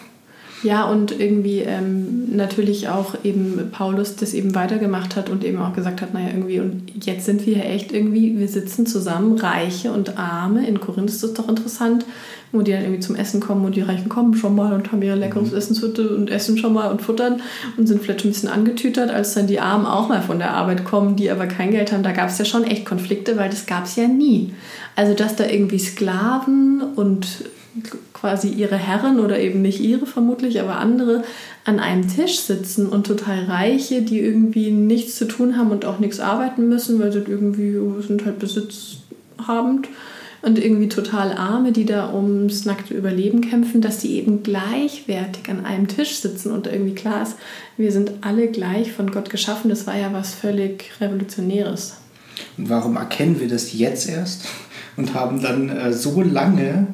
Ja, 0.66 0.84
und 0.84 1.20
irgendwie 1.20 1.60
ähm, 1.60 2.34
natürlich 2.34 2.88
auch 2.88 3.14
eben 3.22 3.70
Paulus 3.70 4.16
das 4.16 4.34
eben 4.34 4.56
weitergemacht 4.56 5.14
hat 5.14 5.30
und 5.30 5.44
eben 5.44 5.58
auch 5.58 5.72
gesagt 5.72 6.02
hat, 6.02 6.12
naja, 6.12 6.30
irgendwie, 6.34 6.58
und 6.58 7.06
jetzt 7.06 7.24
sind 7.24 7.46
wir 7.46 7.64
echt 7.64 7.92
irgendwie, 7.92 8.36
wir 8.36 8.48
sitzen 8.48 8.84
zusammen, 8.84 9.38
Reiche 9.38 9.92
und 9.92 10.18
Arme. 10.18 10.66
In 10.66 10.80
Korinth 10.80 11.08
ist 11.08 11.22
das 11.22 11.34
doch 11.34 11.48
interessant, 11.48 12.04
wo 12.50 12.62
die 12.62 12.72
dann 12.72 12.82
irgendwie 12.82 12.98
zum 12.98 13.14
Essen 13.14 13.38
kommen 13.38 13.64
und 13.64 13.76
die 13.76 13.82
Reichen 13.82 14.08
kommen 14.08 14.34
schon 14.34 14.56
mal 14.56 14.72
und 14.72 14.90
haben 14.90 15.00
ihr 15.02 15.14
leckeres 15.14 15.52
mhm. 15.52 15.56
Essenshütte 15.58 16.16
und 16.16 16.30
essen 16.30 16.58
schon 16.58 16.72
mal 16.72 16.90
und 16.90 17.00
futtern 17.00 17.42
und 17.76 17.86
sind 17.86 18.02
vielleicht 18.02 18.22
schon 18.22 18.30
ein 18.30 18.32
bisschen 18.32 18.48
angetütert, 18.48 19.10
als 19.10 19.34
dann 19.34 19.46
die 19.46 19.60
Armen 19.60 19.86
auch 19.86 20.08
mal 20.08 20.20
von 20.20 20.40
der 20.40 20.50
Arbeit 20.50 20.84
kommen, 20.84 21.14
die 21.14 21.30
aber 21.30 21.46
kein 21.46 21.70
Geld 21.70 21.92
haben. 21.92 22.02
Da 22.02 22.10
gab 22.10 22.28
es 22.28 22.38
ja 22.38 22.44
schon 22.44 22.64
echt 22.64 22.84
Konflikte, 22.84 23.36
weil 23.36 23.50
das 23.50 23.66
gab 23.66 23.84
es 23.84 23.94
ja 23.94 24.08
nie. 24.08 24.52
Also, 24.96 25.14
dass 25.14 25.36
da 25.36 25.46
irgendwie 25.46 25.78
Sklaven 25.78 26.82
und 26.96 27.44
quasi 28.16 28.48
ihre 28.48 28.76
Herren 28.76 29.20
oder 29.20 29.38
eben 29.38 29.60
nicht 29.60 29.80
ihre 29.80 30.06
vermutlich, 30.06 30.60
aber 30.60 30.76
andere 30.76 31.22
an 31.64 31.78
einem 31.80 32.08
Tisch 32.08 32.40
sitzen 32.40 32.86
und 32.86 33.06
total 33.06 33.44
Reiche, 33.44 34.02
die 34.02 34.20
irgendwie 34.20 34.70
nichts 34.70 35.16
zu 35.16 35.26
tun 35.26 35.58
haben 35.58 35.70
und 35.70 35.84
auch 35.84 35.98
nichts 35.98 36.18
arbeiten 36.18 36.68
müssen, 36.68 36.98
weil 36.98 37.12
sie 37.12 37.18
irgendwie 37.18 37.76
sind 38.06 38.24
halt 38.24 38.38
besitzhabend 38.38 39.88
und 40.42 40.58
irgendwie 40.58 40.88
total 40.88 41.32
Arme, 41.32 41.72
die 41.72 41.84
da 41.84 42.12
ums 42.14 42.64
nackte 42.64 42.94
Überleben 42.94 43.42
kämpfen, 43.42 43.80
dass 43.80 43.98
die 43.98 44.14
eben 44.14 44.42
gleichwertig 44.42 45.48
an 45.50 45.64
einem 45.66 45.88
Tisch 45.88 46.16
sitzen 46.16 46.52
und 46.52 46.66
irgendwie 46.66 46.94
klar 46.94 47.22
ist, 47.22 47.36
wir 47.76 47.92
sind 47.92 48.12
alle 48.22 48.48
gleich 48.48 48.92
von 48.92 49.10
Gott 49.10 49.28
geschaffen. 49.28 49.68
Das 49.68 49.86
war 49.86 49.96
ja 49.96 50.12
was 50.12 50.34
völlig 50.34 50.92
Revolutionäres. 51.00 51.96
Und 52.56 52.70
warum 52.70 52.96
erkennen 52.96 53.40
wir 53.40 53.48
das 53.48 53.72
jetzt 53.72 54.08
erst 54.08 54.46
und 54.96 55.14
haben 55.14 55.42
dann 55.42 55.68
äh, 55.68 55.92
so 55.92 56.22
lange, 56.22 56.86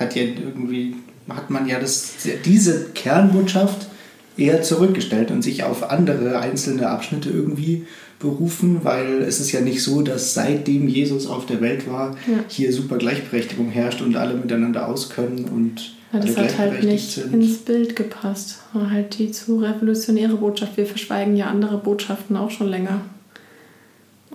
hat 0.00 0.16
ja 0.16 0.22
irgendwie, 0.22 0.96
hat 1.28 1.50
man 1.50 1.68
ja 1.68 1.78
das, 1.78 2.14
diese 2.44 2.86
Kernbotschaft 2.94 3.88
eher 4.36 4.62
zurückgestellt 4.62 5.30
und 5.30 5.42
sich 5.42 5.62
auf 5.62 5.90
andere 5.90 6.38
einzelne 6.40 6.88
Abschnitte 6.88 7.30
irgendwie 7.30 7.86
berufen, 8.18 8.80
weil 8.82 9.22
es 9.22 9.40
ist 9.40 9.52
ja 9.52 9.60
nicht 9.60 9.82
so, 9.82 10.02
dass 10.02 10.34
seitdem 10.34 10.88
Jesus 10.88 11.26
auf 11.26 11.46
der 11.46 11.60
Welt 11.60 11.90
war, 11.90 12.16
ja. 12.26 12.44
hier 12.48 12.72
super 12.72 12.96
Gleichberechtigung 12.96 13.68
herrscht 13.70 14.02
und 14.02 14.16
alle 14.16 14.34
miteinander 14.34 14.88
auskönnen 14.88 15.44
und 15.44 15.94
ja, 16.12 16.18
das 16.18 16.36
hat 16.36 16.58
halt 16.58 16.82
nicht 16.82 17.12
sind. 17.12 17.32
ins 17.32 17.58
Bild 17.58 17.94
gepasst. 17.94 18.58
War 18.72 18.90
halt 18.90 19.16
die 19.18 19.30
zu 19.30 19.58
revolutionäre 19.58 20.36
Botschaft. 20.36 20.76
Wir 20.76 20.86
verschweigen 20.86 21.36
ja 21.36 21.46
andere 21.46 21.78
Botschaften 21.78 22.36
auch 22.36 22.50
schon 22.50 22.68
länger. 22.68 23.02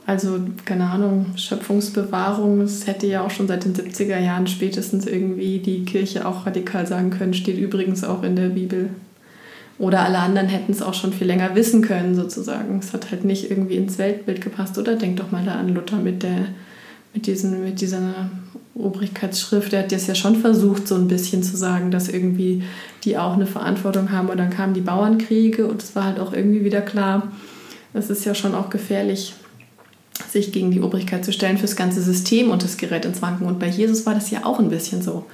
Also, 0.08 0.40
keine 0.66 0.86
Ahnung, 0.86 1.34
Schöpfungsbewahrung, 1.36 2.60
das 2.60 2.86
hätte 2.86 3.08
ja 3.08 3.26
auch 3.26 3.32
schon 3.32 3.48
seit 3.48 3.66
den 3.66 3.74
70er 3.74 4.20
Jahren 4.20 4.46
spätestens 4.46 5.08
irgendwie 5.08 5.58
die 5.58 5.84
Kirche 5.84 6.28
auch 6.28 6.46
radikal 6.46 6.86
sagen 6.86 7.10
können, 7.10 7.34
steht 7.34 7.58
übrigens 7.58 8.04
auch 8.04 8.22
in 8.22 8.36
der 8.36 8.50
Bibel. 8.50 8.90
Oder 9.78 10.02
alle 10.02 10.20
anderen 10.20 10.48
hätten 10.48 10.72
es 10.72 10.82
auch 10.82 10.94
schon 10.94 11.12
viel 11.12 11.28
länger 11.28 11.56
wissen 11.56 11.82
können, 11.82 12.16
sozusagen. 12.16 12.80
Es 12.80 12.94
hat 12.94 13.12
halt 13.12 13.26
nicht 13.26 13.50
irgendwie 13.50 13.76
ins 13.76 13.98
Weltbild 13.98 14.42
gepasst. 14.42 14.78
Oder 14.78 14.96
denk 14.96 15.18
doch 15.18 15.32
mal 15.32 15.44
da 15.44 15.56
an 15.56 15.74
Luther 15.74 15.98
mit, 15.98 16.24
der, 16.24 16.46
mit, 17.14 17.28
diesen, 17.28 17.64
mit 17.64 17.82
dieser 17.82 18.30
Obrigkeitsschrift. 18.76 19.74
Der 19.74 19.84
hat 19.84 19.92
das 19.92 20.08
ja 20.08 20.16
schon 20.16 20.38
versucht, 20.38 20.88
so 20.88 20.96
ein 20.96 21.08
bisschen 21.08 21.44
zu 21.44 21.58
sagen, 21.58 21.92
dass 21.92 22.08
irgendwie 22.08 22.64
die 23.04 23.18
auch 23.18 23.34
eine 23.34 23.48
Verantwortung 23.48 24.12
haben. 24.12 24.30
Und 24.30 24.38
dann 24.38 24.50
kamen 24.50 24.74
die 24.74 24.82
Bauernkriege 24.82 25.68
und 25.68 25.84
es 25.84 25.96
war 25.96 26.06
halt 26.06 26.20
auch 26.20 26.32
irgendwie 26.32 26.64
wieder 26.64 26.82
klar, 26.82 27.32
es 27.94 28.10
ist 28.10 28.24
ja 28.26 28.36
schon 28.36 28.56
auch 28.56 28.70
gefährlich, 28.70 29.34
sich 30.36 30.52
gegen 30.52 30.72
die 30.72 30.82
Obrigkeit 30.82 31.26
zu 31.26 31.34
stellen 31.34 31.58
fürs 31.58 31.76
ganze 31.76 32.02
System 32.02 32.52
und 32.52 32.64
das 32.64 32.78
gerät 32.78 33.06
ins 33.06 33.22
Wanken. 33.22 33.48
Und 33.48 33.60
bei 33.60 33.68
Jesus 33.68 34.06
war 34.06 34.14
das 34.14 34.32
ja 34.32 34.46
auch 34.46 34.60
ein 34.60 34.70
bisschen 34.70 35.02
so 35.02 35.26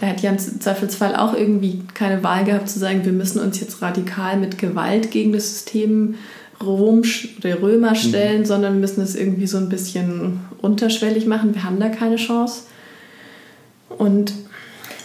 der 0.00 0.10
hat 0.10 0.20
ja 0.20 0.30
im 0.30 0.38
Zweifelsfall 0.38 1.16
auch 1.16 1.34
irgendwie 1.34 1.82
keine 1.94 2.22
Wahl 2.22 2.44
gehabt 2.44 2.68
zu 2.68 2.78
sagen, 2.78 3.04
wir 3.04 3.12
müssen 3.12 3.40
uns 3.40 3.60
jetzt 3.60 3.82
radikal 3.82 4.36
mit 4.36 4.58
Gewalt 4.58 5.10
gegen 5.10 5.32
das 5.32 5.50
System 5.50 6.14
Rom 6.62 7.02
oder 7.38 7.62
Römer 7.62 7.90
mhm. 7.90 7.96
stellen, 7.96 8.40
mhm. 8.40 8.46
sondern 8.46 8.80
müssen 8.80 9.00
es 9.00 9.16
irgendwie 9.16 9.46
so 9.46 9.58
ein 9.58 9.68
bisschen 9.68 10.40
unterschwellig 10.60 11.26
machen. 11.26 11.54
Wir 11.54 11.64
haben 11.64 11.80
da 11.80 11.88
keine 11.88 12.16
Chance. 12.16 12.62
Und 13.88 14.32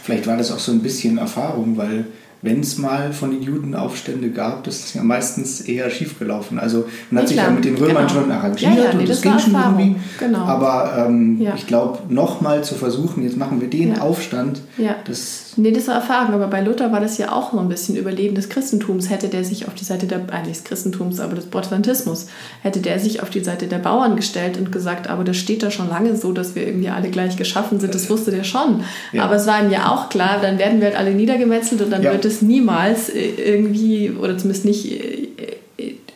vielleicht 0.04 0.28
war 0.28 0.38
das 0.38 0.52
auch 0.52 0.60
so 0.60 0.72
ein 0.72 0.82
bisschen 0.82 1.18
Erfahrung, 1.18 1.78
weil 1.78 2.06
wenn 2.44 2.60
es 2.60 2.78
mal 2.78 3.14
von 3.14 3.32
den 3.32 3.42
Juden 3.42 3.74
Aufstände 3.74 4.30
gab, 4.30 4.66
das 4.66 4.80
ist 4.82 4.96
ja 4.96 5.02
meistens 5.02 5.62
eher 5.62 5.90
schief 5.90 6.20
gelaufen. 6.20 6.60
Also 6.60 6.86
man 7.10 7.22
hat 7.24 7.30
sich 7.30 7.38
ja 7.38 7.50
mit 7.50 7.64
den 7.64 7.76
Römern 7.76 8.06
genau. 8.06 8.10
schon 8.10 8.32
arrangiert 8.32 8.76
ja, 8.76 8.84
ja, 8.84 8.94
nee, 8.94 9.00
und 9.00 9.10
das, 9.10 9.22
das 9.22 9.22
ging 9.22 9.40
schon 9.40 9.56
irgendwie. 9.56 9.96
Genau. 10.20 10.40
Aber 10.40 11.06
ähm, 11.08 11.40
ja. 11.40 11.54
ich 11.56 11.66
glaube, 11.66 12.00
nochmal 12.14 12.62
zu 12.64 12.76
versuchen, 12.76 13.24
jetzt 13.24 13.38
machen 13.38 13.62
wir 13.62 13.70
den 13.70 13.98
Aufstand, 13.98 14.60
das 15.06 15.44
Nee, 15.56 15.72
das 15.72 15.88
war 15.88 15.96
Erfahrung, 15.96 16.34
aber 16.34 16.48
bei 16.48 16.62
Luther 16.62 16.92
war 16.92 17.00
das 17.00 17.18
ja 17.18 17.32
auch 17.32 17.52
so 17.52 17.60
ein 17.60 17.70
bisschen 17.70 17.96
Überleben 17.96 18.34
des 18.34 18.50
Christentums. 18.50 19.10
Hätte 19.10 19.28
der 19.28 19.44
sich 19.44 19.68
auf 19.68 19.76
die 19.76 19.84
Seite 19.84 20.08
der, 20.08 20.20
äh, 20.32 20.40
nicht 20.40 20.56
des 20.56 20.64
Christentums, 20.64 21.20
aber 21.20 21.36
des 21.36 21.46
Protestantismus, 21.46 22.28
hätte 22.62 22.80
der 22.80 23.00
sich 23.00 23.22
auf 23.22 23.30
die 23.30 23.42
Seite 23.42 23.68
der 23.68 23.78
Bauern 23.78 24.16
gestellt 24.16 24.58
und 24.58 24.72
gesagt, 24.72 25.10
aber 25.10 25.24
das 25.24 25.38
steht 25.38 25.62
da 25.62 25.70
schon 25.70 25.90
lange 25.90 26.16
so, 26.16 26.32
dass 26.32 26.56
wir 26.56 26.66
irgendwie 26.66 26.90
alle 26.90 27.10
gleich 27.10 27.38
geschaffen 27.38 27.80
sind, 27.80 27.94
das 27.94 28.10
wusste 28.10 28.32
der 28.32 28.44
schon. 28.44 28.84
Aber 29.18 29.36
es 29.36 29.46
war 29.46 29.64
ihm 29.64 29.70
ja 29.70 29.92
auch 29.92 30.10
klar, 30.10 30.40
dann 30.42 30.58
werden 30.58 30.80
wir 30.80 30.88
halt 30.88 30.98
alle 30.98 31.14
niedergemetzelt 31.14 31.82
und 31.82 31.92
dann 31.92 32.04
wird 32.04 32.26
es 32.26 32.33
niemals 32.42 33.10
äh, 33.10 33.30
irgendwie, 33.38 34.12
oder 34.12 34.38
zumindest 34.38 34.66
nicht 34.66 34.92
äh, 34.92 35.28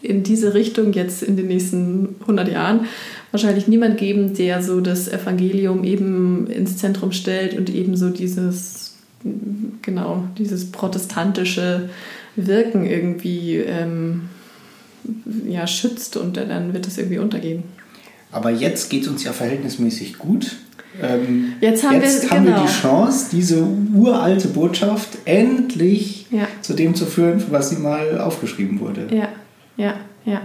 in 0.01 0.23
diese 0.23 0.53
Richtung 0.53 0.93
jetzt 0.93 1.23
in 1.23 1.35
den 1.35 1.47
nächsten 1.47 2.15
100 2.21 2.49
Jahren, 2.49 2.81
wahrscheinlich 3.31 3.67
niemand 3.67 3.97
geben, 3.97 4.33
der 4.33 4.61
so 4.61 4.79
das 4.79 5.07
Evangelium 5.07 5.83
eben 5.83 6.47
ins 6.47 6.77
Zentrum 6.77 7.11
stellt 7.11 7.57
und 7.57 7.69
eben 7.69 7.95
so 7.95 8.09
dieses 8.09 8.95
genau 9.81 10.23
dieses 10.37 10.71
protestantische 10.71 11.89
Wirken 12.35 12.85
irgendwie 12.85 13.55
ähm, 13.57 14.29
ja, 15.47 15.65
schützt 15.67 16.17
und 16.17 16.37
dann 16.37 16.73
wird 16.73 16.87
es 16.87 16.97
irgendwie 16.97 17.17
untergehen. 17.17 17.63
Aber 18.31 18.51
jetzt 18.51 18.89
geht 18.89 19.03
es 19.03 19.07
uns 19.07 19.23
ja 19.23 19.33
verhältnismäßig 19.33 20.17
gut. 20.17 20.57
Ähm, 21.01 21.53
jetzt 21.61 21.83
haben, 21.83 22.01
jetzt 22.01 22.23
wir, 22.23 22.29
haben 22.31 22.45
genau. 22.45 22.57
wir 22.57 22.67
die 22.67 22.73
Chance, 22.73 23.27
diese 23.31 23.65
uralte 23.93 24.47
Botschaft 24.47 25.17
endlich 25.25 26.27
ja. 26.31 26.47
zu 26.61 26.73
dem 26.73 26.95
zu 26.95 27.05
führen, 27.05 27.39
für 27.39 27.51
was 27.51 27.69
sie 27.69 27.77
mal 27.77 28.19
aufgeschrieben 28.19 28.79
wurde. 28.79 29.07
Ja, 29.11 29.29
ja, 29.77 29.95
ja. 30.25 30.41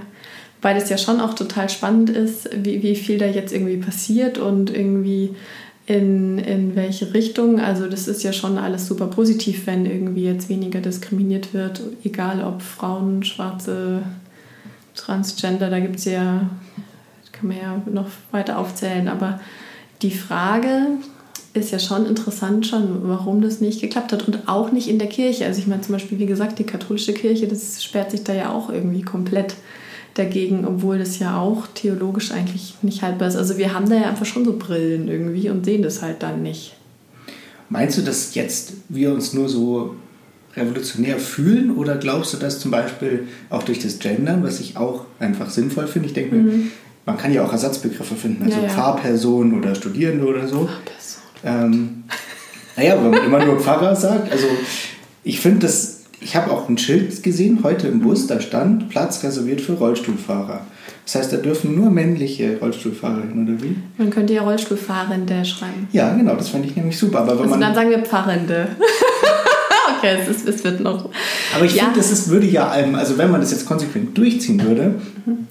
Weil 0.60 0.76
es 0.76 0.88
ja 0.88 0.98
schon 0.98 1.20
auch 1.20 1.34
total 1.34 1.68
spannend 1.68 2.10
ist, 2.10 2.48
wie, 2.56 2.82
wie 2.82 2.94
viel 2.94 3.18
da 3.18 3.26
jetzt 3.26 3.52
irgendwie 3.52 3.78
passiert 3.78 4.38
und 4.38 4.74
irgendwie 4.74 5.34
in, 5.86 6.38
in 6.38 6.76
welche 6.76 7.12
Richtung. 7.12 7.60
Also 7.60 7.88
das 7.88 8.06
ist 8.06 8.22
ja 8.22 8.32
schon 8.32 8.58
alles 8.58 8.86
super 8.86 9.06
positiv, 9.06 9.66
wenn 9.66 9.86
irgendwie 9.86 10.24
jetzt 10.24 10.48
weniger 10.48 10.80
diskriminiert 10.80 11.52
wird, 11.54 11.82
egal 12.04 12.44
ob 12.44 12.62
Frauen, 12.62 13.24
Schwarze, 13.24 14.02
Transgender, 14.94 15.70
da 15.70 15.80
gibt 15.80 15.96
es 15.96 16.04
ja, 16.04 16.48
kann 17.32 17.48
man 17.48 17.56
ja 17.56 17.82
noch 17.90 18.08
weiter 18.30 18.58
aufzählen, 18.58 19.08
aber 19.08 19.40
die 20.02 20.10
Frage 20.10 20.88
ist 21.54 21.70
ja 21.70 21.78
schon 21.78 22.06
interessant 22.06 22.66
schon, 22.66 23.08
warum 23.08 23.42
das 23.42 23.60
nicht 23.60 23.80
geklappt 23.80 24.12
hat 24.12 24.26
und 24.26 24.48
auch 24.48 24.72
nicht 24.72 24.88
in 24.88 24.98
der 24.98 25.08
Kirche. 25.08 25.44
Also 25.44 25.60
ich 25.60 25.66
meine 25.66 25.82
zum 25.82 25.92
Beispiel, 25.92 26.18
wie 26.18 26.26
gesagt, 26.26 26.58
die 26.58 26.64
katholische 26.64 27.12
Kirche, 27.12 27.46
das 27.46 27.84
sperrt 27.84 28.10
sich 28.10 28.24
da 28.24 28.32
ja 28.32 28.50
auch 28.50 28.70
irgendwie 28.70 29.02
komplett 29.02 29.54
dagegen, 30.14 30.66
obwohl 30.66 30.98
das 30.98 31.18
ja 31.18 31.38
auch 31.38 31.66
theologisch 31.74 32.32
eigentlich 32.32 32.74
nicht 32.82 33.02
haltbar 33.02 33.28
ist. 33.28 33.36
Also 33.36 33.58
wir 33.58 33.74
haben 33.74 33.88
da 33.88 33.96
ja 33.96 34.08
einfach 34.08 34.26
schon 34.26 34.44
so 34.44 34.56
Brillen 34.58 35.08
irgendwie 35.08 35.50
und 35.50 35.64
sehen 35.64 35.82
das 35.82 36.02
halt 36.02 36.22
dann 36.22 36.42
nicht. 36.42 36.74
Meinst 37.68 37.98
du, 37.98 38.02
dass 38.02 38.34
jetzt 38.34 38.74
wir 38.88 39.12
uns 39.12 39.32
nur 39.32 39.48
so 39.48 39.96
revolutionär 40.54 41.18
fühlen 41.18 41.70
oder 41.70 41.96
glaubst 41.96 42.34
du, 42.34 42.36
dass 42.36 42.60
zum 42.60 42.70
Beispiel 42.70 43.26
auch 43.48 43.62
durch 43.62 43.78
das 43.78 43.98
Gendern, 43.98 44.42
was 44.42 44.60
ich 44.60 44.76
auch 44.76 45.06
einfach 45.18 45.48
sinnvoll 45.48 45.86
finde, 45.86 46.08
ich 46.08 46.14
denke 46.14 46.36
mhm. 46.36 46.70
Man 47.04 47.16
kann 47.16 47.32
ja 47.32 47.44
auch 47.44 47.52
Ersatzbegriffe 47.52 48.14
finden, 48.14 48.44
also 48.44 48.58
ja, 48.58 48.64
ja. 48.64 48.68
Pfarrperson 48.68 49.58
oder 49.58 49.74
Studierende 49.74 50.26
oder 50.26 50.46
so. 50.46 50.68
Pfarrperson. 50.68 51.22
Ähm, 51.44 52.04
naja, 52.76 52.96
wenn 53.02 53.10
man 53.10 53.24
immer 53.24 53.44
nur 53.44 53.60
Pfarrer 53.60 53.94
sagt, 53.96 54.30
also 54.30 54.46
ich 55.24 55.40
finde 55.40 55.66
das 55.66 56.02
ich 56.22 56.36
habe 56.36 56.50
auch 56.50 56.68
ein 56.68 56.78
Schild 56.78 57.22
gesehen 57.22 57.60
heute 57.62 57.88
im 57.88 58.00
Bus, 58.00 58.26
da 58.26 58.40
stand 58.40 58.88
Platz 58.88 59.22
reserviert 59.24 59.60
für 59.60 59.72
Rollstuhlfahrer. 59.74 60.60
Das 61.04 61.16
heißt, 61.16 61.32
da 61.32 61.36
dürfen 61.38 61.74
nur 61.74 61.90
männliche 61.90 62.58
Rollstuhlfahrer 62.60 63.22
hin, 63.22 63.44
oder 63.44 63.62
wie? 63.62 63.76
Man 63.98 64.10
könnte 64.10 64.32
ja 64.32 64.42
Rollstuhlfahrende 64.42 65.44
schreiben. 65.44 65.88
Ja, 65.92 66.14
genau, 66.14 66.36
das 66.36 66.50
fand 66.50 66.64
ich 66.64 66.76
nämlich 66.76 66.96
super. 66.96 67.20
Aber 67.20 67.32
wenn 67.32 67.38
also 67.38 67.50
man 67.50 67.60
dann 67.60 67.74
sagen 67.74 67.90
wir 67.90 67.98
Pfarrende. 68.04 68.68
okay, 70.02 70.18
es, 70.20 70.36
ist, 70.36 70.48
es, 70.48 70.64
wird 70.64 70.80
noch. 70.80 71.08
Aber 71.54 71.64
ich 71.64 71.74
ja. 71.74 71.84
finde, 71.84 71.98
das 71.98 72.10
ist, 72.10 72.28
würde 72.28 72.46
ja, 72.46 72.68
also 72.68 73.18
wenn 73.18 73.30
man 73.30 73.40
das 73.40 73.50
jetzt 73.50 73.66
konsequent 73.66 74.16
durchziehen 74.16 74.62
würde, 74.62 74.94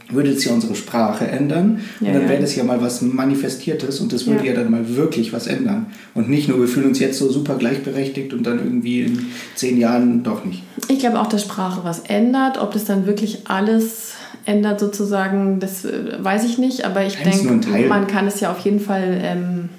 würde 0.09 0.29
es 0.29 0.43
ja 0.43 0.53
unsere 0.53 0.75
Sprache 0.75 1.27
ändern. 1.27 1.81
Ja, 1.99 2.07
und 2.07 2.13
dann 2.15 2.29
wäre 2.29 2.41
das 2.41 2.55
ja 2.55 2.63
mal 2.63 2.81
was 2.81 3.01
Manifestiertes 3.01 3.99
und 3.99 4.11
das 4.13 4.27
würde 4.27 4.45
ja. 4.45 4.53
ja. 4.53 4.59
dann 4.59 4.71
mal 4.71 4.95
wirklich 4.95 5.33
was 5.33 5.47
ändern. 5.47 5.87
Und 6.13 6.29
nicht 6.29 6.47
nur, 6.47 6.59
wir 6.59 6.67
fühlen 6.67 6.87
uns 6.87 6.99
jetzt 6.99 7.17
so 7.17 7.31
super 7.31 7.55
gleichberechtigt 7.55 8.33
und 8.33 8.45
dann 8.45 8.59
irgendwie 8.59 9.01
in 9.01 9.27
zehn 9.55 9.77
Jahren 9.77 10.23
doch 10.23 10.43
nicht. 10.45 10.63
Ich 10.87 10.99
glaube 10.99 11.19
auch, 11.19 11.27
dass 11.27 11.41
Sprache 11.43 11.81
was 11.83 11.99
ändert. 11.99 12.57
Ob 12.59 12.73
das 12.73 12.85
dann 12.85 13.05
wirklich 13.05 13.47
alles 13.47 14.13
ändert 14.45 14.79
sozusagen, 14.79 15.59
das 15.59 15.85
äh, 15.85 16.17
weiß 16.19 16.45
ich 16.45 16.57
nicht. 16.57 16.85
Aber 16.85 17.05
ich 17.05 17.15
denke, 17.17 17.87
man 17.87 18.07
kann 18.07 18.27
es 18.27 18.39
ja 18.39 18.51
auf 18.51 18.59
jeden 18.59 18.79
Fall... 18.79 19.19
Ähm, 19.21 19.69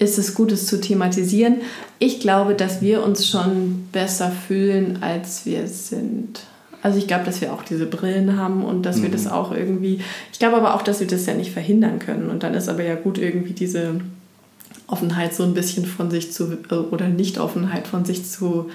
ist 0.00 0.18
es 0.18 0.34
gut, 0.34 0.50
es 0.50 0.66
zu 0.66 0.80
thematisieren. 0.80 1.56
Ich 1.98 2.20
glaube, 2.20 2.54
dass 2.54 2.80
wir 2.80 3.04
uns 3.04 3.28
schon 3.28 3.86
besser 3.92 4.32
fühlen, 4.32 5.02
als 5.02 5.44
wir 5.44 5.68
sind. 5.68 6.40
Also 6.82 6.98
ich 6.98 7.06
glaube, 7.06 7.24
dass 7.24 7.42
wir 7.42 7.52
auch 7.52 7.62
diese 7.62 7.84
Brillen 7.84 8.38
haben 8.38 8.64
und 8.64 8.82
dass 8.84 8.96
mhm. 8.96 9.02
wir 9.02 9.10
das 9.10 9.24
mhm. 9.26 9.32
auch 9.32 9.52
irgendwie. 9.52 10.00
Ich 10.32 10.38
glaube 10.38 10.56
aber 10.56 10.74
auch, 10.74 10.80
dass 10.80 11.00
wir 11.00 11.06
das 11.06 11.26
ja 11.26 11.34
nicht 11.34 11.52
verhindern 11.52 11.98
können. 11.98 12.30
Und 12.30 12.42
dann 12.42 12.54
ist 12.54 12.70
aber 12.70 12.82
ja 12.82 12.94
gut, 12.94 13.18
irgendwie 13.18 13.52
diese 13.52 14.00
Offenheit 14.86 15.34
so 15.34 15.42
ein 15.42 15.52
bisschen 15.52 15.84
von 15.84 16.10
sich 16.10 16.32
zu 16.32 16.56
oder 16.90 17.08
Nicht-Offenheit 17.08 17.86
von 17.86 18.06
sich 18.06 18.24
zu 18.24 18.70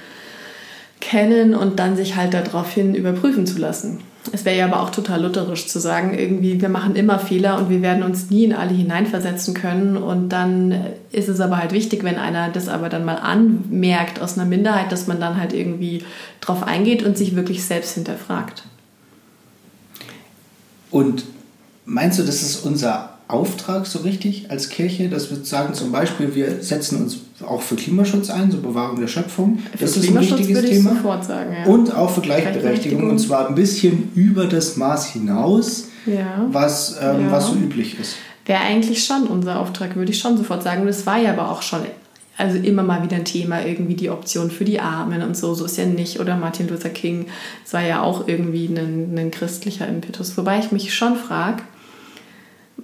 kennen 1.02 1.56
und 1.56 1.80
dann 1.80 1.98
sich 1.98 2.16
halt 2.16 2.36
daraufhin 2.36 2.94
überprüfen 2.94 3.48
zu 3.48 3.58
lassen. 3.58 4.00
Es 4.32 4.44
wäre 4.44 4.58
ja 4.58 4.66
aber 4.66 4.82
auch 4.82 4.90
total 4.90 5.22
lutherisch 5.22 5.68
zu 5.68 5.80
sagen, 5.80 6.18
irgendwie, 6.18 6.60
wir 6.60 6.70
machen 6.70 6.96
immer 6.96 7.20
Fehler 7.20 7.58
und 7.58 7.70
wir 7.70 7.82
werden 7.82 8.04
uns 8.04 8.30
nie 8.30 8.44
in 8.46 8.54
alle 8.54 8.74
hineinversetzen 8.74 9.54
können. 9.54 9.98
Und 9.98 10.30
dann 10.30 10.74
ist 11.12 11.30
es 11.30 11.40
aber 11.40 11.58
halt 11.58 11.72
wichtig, 11.72 12.04
wenn 12.04 12.18
einer 12.18 12.50
das 12.50 12.68
aber 12.68 12.90
dann 12.90 13.06
mal 13.06 13.18
anmerkt 13.18 14.20
aus 14.20 14.38
einer 14.38 14.48
Minderheit, 14.48 14.92
dass 14.92 15.08
man 15.08 15.20
dann 15.20 15.40
halt 15.40 15.54
irgendwie 15.54 16.04
drauf 16.42 16.64
eingeht 16.64 17.04
und 17.04 17.18
sich 17.18 17.36
wirklich 17.36 17.64
selbst 17.64 17.94
hinterfragt. 17.94 18.64
Und 20.90 21.26
meinst 21.86 22.18
du, 22.18 22.24
das 22.24 22.42
ist 22.42 22.66
unser 22.66 23.18
Auftrag 23.28 23.86
so 23.86 24.00
richtig 24.00 24.50
als 24.50 24.70
Kirche, 24.70 25.10
dass 25.10 25.30
wir 25.30 25.44
sagen 25.44 25.74
zum 25.74 25.92
Beispiel, 25.92 26.36
wir 26.36 26.64
setzen 26.64 27.02
uns 27.02 27.18
auch 27.48 27.62
für 27.62 27.76
Klimaschutz 27.76 28.30
ein, 28.30 28.50
so 28.52 28.60
Bewahrung 28.60 29.00
der 29.00 29.08
Schöpfung. 29.08 29.60
Für 29.60 29.78
das 29.80 29.98
ist 29.98 30.08
ein 30.10 30.20
wichtiges 30.20 30.56
würde 30.56 30.68
ich 30.68 30.78
Thema. 30.78 30.92
sofort 30.96 31.26
sagen, 31.26 31.54
ja. 31.54 31.72
Und 31.72 31.94
auch 31.94 32.10
für 32.10 32.22
Gleichberechtigung 32.22 32.62
Gleichberechtigung. 32.62 33.10
und 33.10 33.20
zwar 33.20 33.50
ein 33.50 33.56
bisschen 33.56 34.12
über 34.16 34.46
das 34.46 34.78
Maß 34.78 35.08
hinaus, 35.08 35.90
Ja. 36.06 36.46
was, 36.52 36.96
ähm, 37.02 37.26
Ja. 37.26 37.32
was 37.32 37.48
so 37.48 37.56
üblich 37.56 38.00
ist. 38.00 38.16
Wäre 38.46 38.62
eigentlich 38.62 39.04
schon 39.04 39.24
unser 39.28 39.60
Auftrag, 39.60 39.96
würde 39.96 40.12
ich 40.12 40.20
schon 40.20 40.38
sofort 40.38 40.64
sagen. 40.64 40.84
Und 40.84 40.88
es 40.88 41.06
war 41.06 41.18
ja 41.18 41.32
aber 41.34 41.52
auch 41.52 41.62
schon, 41.62 41.80
also 42.38 42.58
immer 42.58 42.84
mal 42.84 43.02
wieder 43.04 43.16
ein 43.18 43.26
Thema, 43.26 43.66
irgendwie 43.66 43.96
die 43.96 44.10
Option 44.10 44.50
für 44.52 44.66
die 44.66 44.80
Armen 44.80 45.22
und 45.24 45.36
so. 45.36 45.54
So 45.56 45.66
ist 45.66 45.78
ja 45.78 45.86
nicht. 45.86 46.20
Oder 46.20 46.38
Martin 46.38 46.68
Luther 46.70 46.90
King, 46.90 47.26
es 47.66 47.74
war 47.74 47.82
ja 47.82 48.02
auch 48.02 48.28
irgendwie 48.28 48.68
ein, 48.68 49.18
ein 49.18 49.32
christlicher 49.32 49.88
Impetus. 49.88 50.38
Wobei 50.38 50.60
ich 50.60 50.72
mich 50.72 50.94
schon 50.94 51.16
frage, 51.16 51.64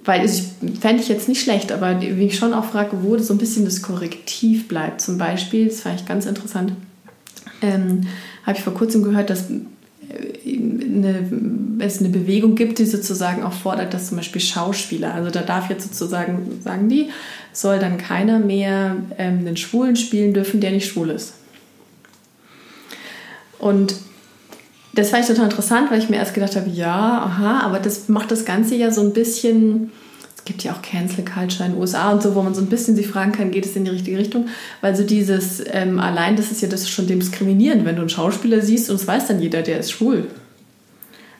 weil 0.04 0.24
ich 0.24 0.44
fände 0.80 1.02
ich 1.02 1.08
jetzt 1.08 1.28
nicht 1.28 1.42
schlecht, 1.42 1.70
aber 1.70 2.00
wie 2.00 2.26
ich 2.26 2.36
schon 2.36 2.54
auch 2.54 2.64
frage, 2.64 3.02
wo 3.02 3.16
so 3.18 3.34
ein 3.34 3.38
bisschen 3.38 3.64
das 3.64 3.82
Korrektiv 3.82 4.68
bleibt. 4.68 5.00
Zum 5.00 5.16
Beispiel, 5.16 5.68
das 5.68 5.80
fand 5.80 6.00
ich 6.00 6.06
ganz 6.06 6.26
interessant, 6.26 6.72
ähm, 7.60 8.02
habe 8.44 8.58
ich 8.58 8.64
vor 8.64 8.74
kurzem 8.74 9.04
gehört, 9.04 9.30
dass 9.30 9.48
äh, 9.50 9.60
eine, 10.44 11.30
es 11.78 12.00
eine 12.00 12.08
Bewegung 12.08 12.56
gibt, 12.56 12.80
die 12.80 12.84
sozusagen 12.84 13.44
auch 13.44 13.52
fordert, 13.52 13.94
dass 13.94 14.08
zum 14.08 14.16
Beispiel 14.16 14.40
Schauspieler, 14.40 15.14
also 15.14 15.30
da 15.30 15.42
darf 15.42 15.70
jetzt 15.70 15.84
sozusagen, 15.84 16.60
sagen 16.62 16.88
die, 16.88 17.10
soll 17.52 17.78
dann 17.78 17.98
keiner 17.98 18.40
mehr 18.40 18.96
ähm, 19.18 19.38
einen 19.38 19.56
Schwulen 19.56 19.94
spielen 19.94 20.34
dürfen, 20.34 20.60
der 20.60 20.72
nicht 20.72 20.88
schwul 20.88 21.10
ist. 21.10 21.34
Und 23.60 23.94
das 24.94 25.10
fand 25.10 25.22
ich 25.22 25.28
total 25.28 25.44
interessant, 25.44 25.90
weil 25.90 25.98
ich 25.98 26.10
mir 26.10 26.16
erst 26.16 26.34
gedacht 26.34 26.56
habe, 26.56 26.68
ja, 26.68 27.22
aha, 27.24 27.60
aber 27.60 27.78
das 27.78 28.08
macht 28.08 28.30
das 28.30 28.44
Ganze 28.44 28.74
ja 28.74 28.90
so 28.90 29.00
ein 29.00 29.12
bisschen. 29.12 29.90
Es 30.36 30.44
gibt 30.44 30.64
ja 30.64 30.72
auch 30.72 30.82
Cancel 30.82 31.24
Culture 31.24 31.64
in 31.66 31.72
den 31.72 31.80
USA 31.80 32.10
und 32.10 32.20
so, 32.20 32.34
wo 32.34 32.42
man 32.42 32.52
so 32.52 32.60
ein 32.60 32.66
bisschen 32.66 32.96
sich 32.96 33.06
fragen 33.06 33.30
kann, 33.30 33.52
geht 33.52 33.64
es 33.64 33.76
in 33.76 33.84
die 33.84 33.92
richtige 33.92 34.18
Richtung? 34.18 34.48
Weil 34.80 34.96
so 34.96 35.04
dieses, 35.04 35.62
ähm, 35.70 36.00
allein 36.00 36.34
das 36.34 36.50
ist 36.50 36.62
ja 36.62 36.68
das 36.68 36.90
schon 36.90 37.06
diskriminierend, 37.06 37.84
wenn 37.84 37.94
du 37.94 38.02
einen 38.02 38.08
Schauspieler 38.08 38.60
siehst 38.60 38.90
und 38.90 38.96
es 38.96 39.06
weiß 39.06 39.28
dann 39.28 39.40
jeder, 39.40 39.62
der 39.62 39.78
ist 39.78 39.92
schwul. 39.92 40.26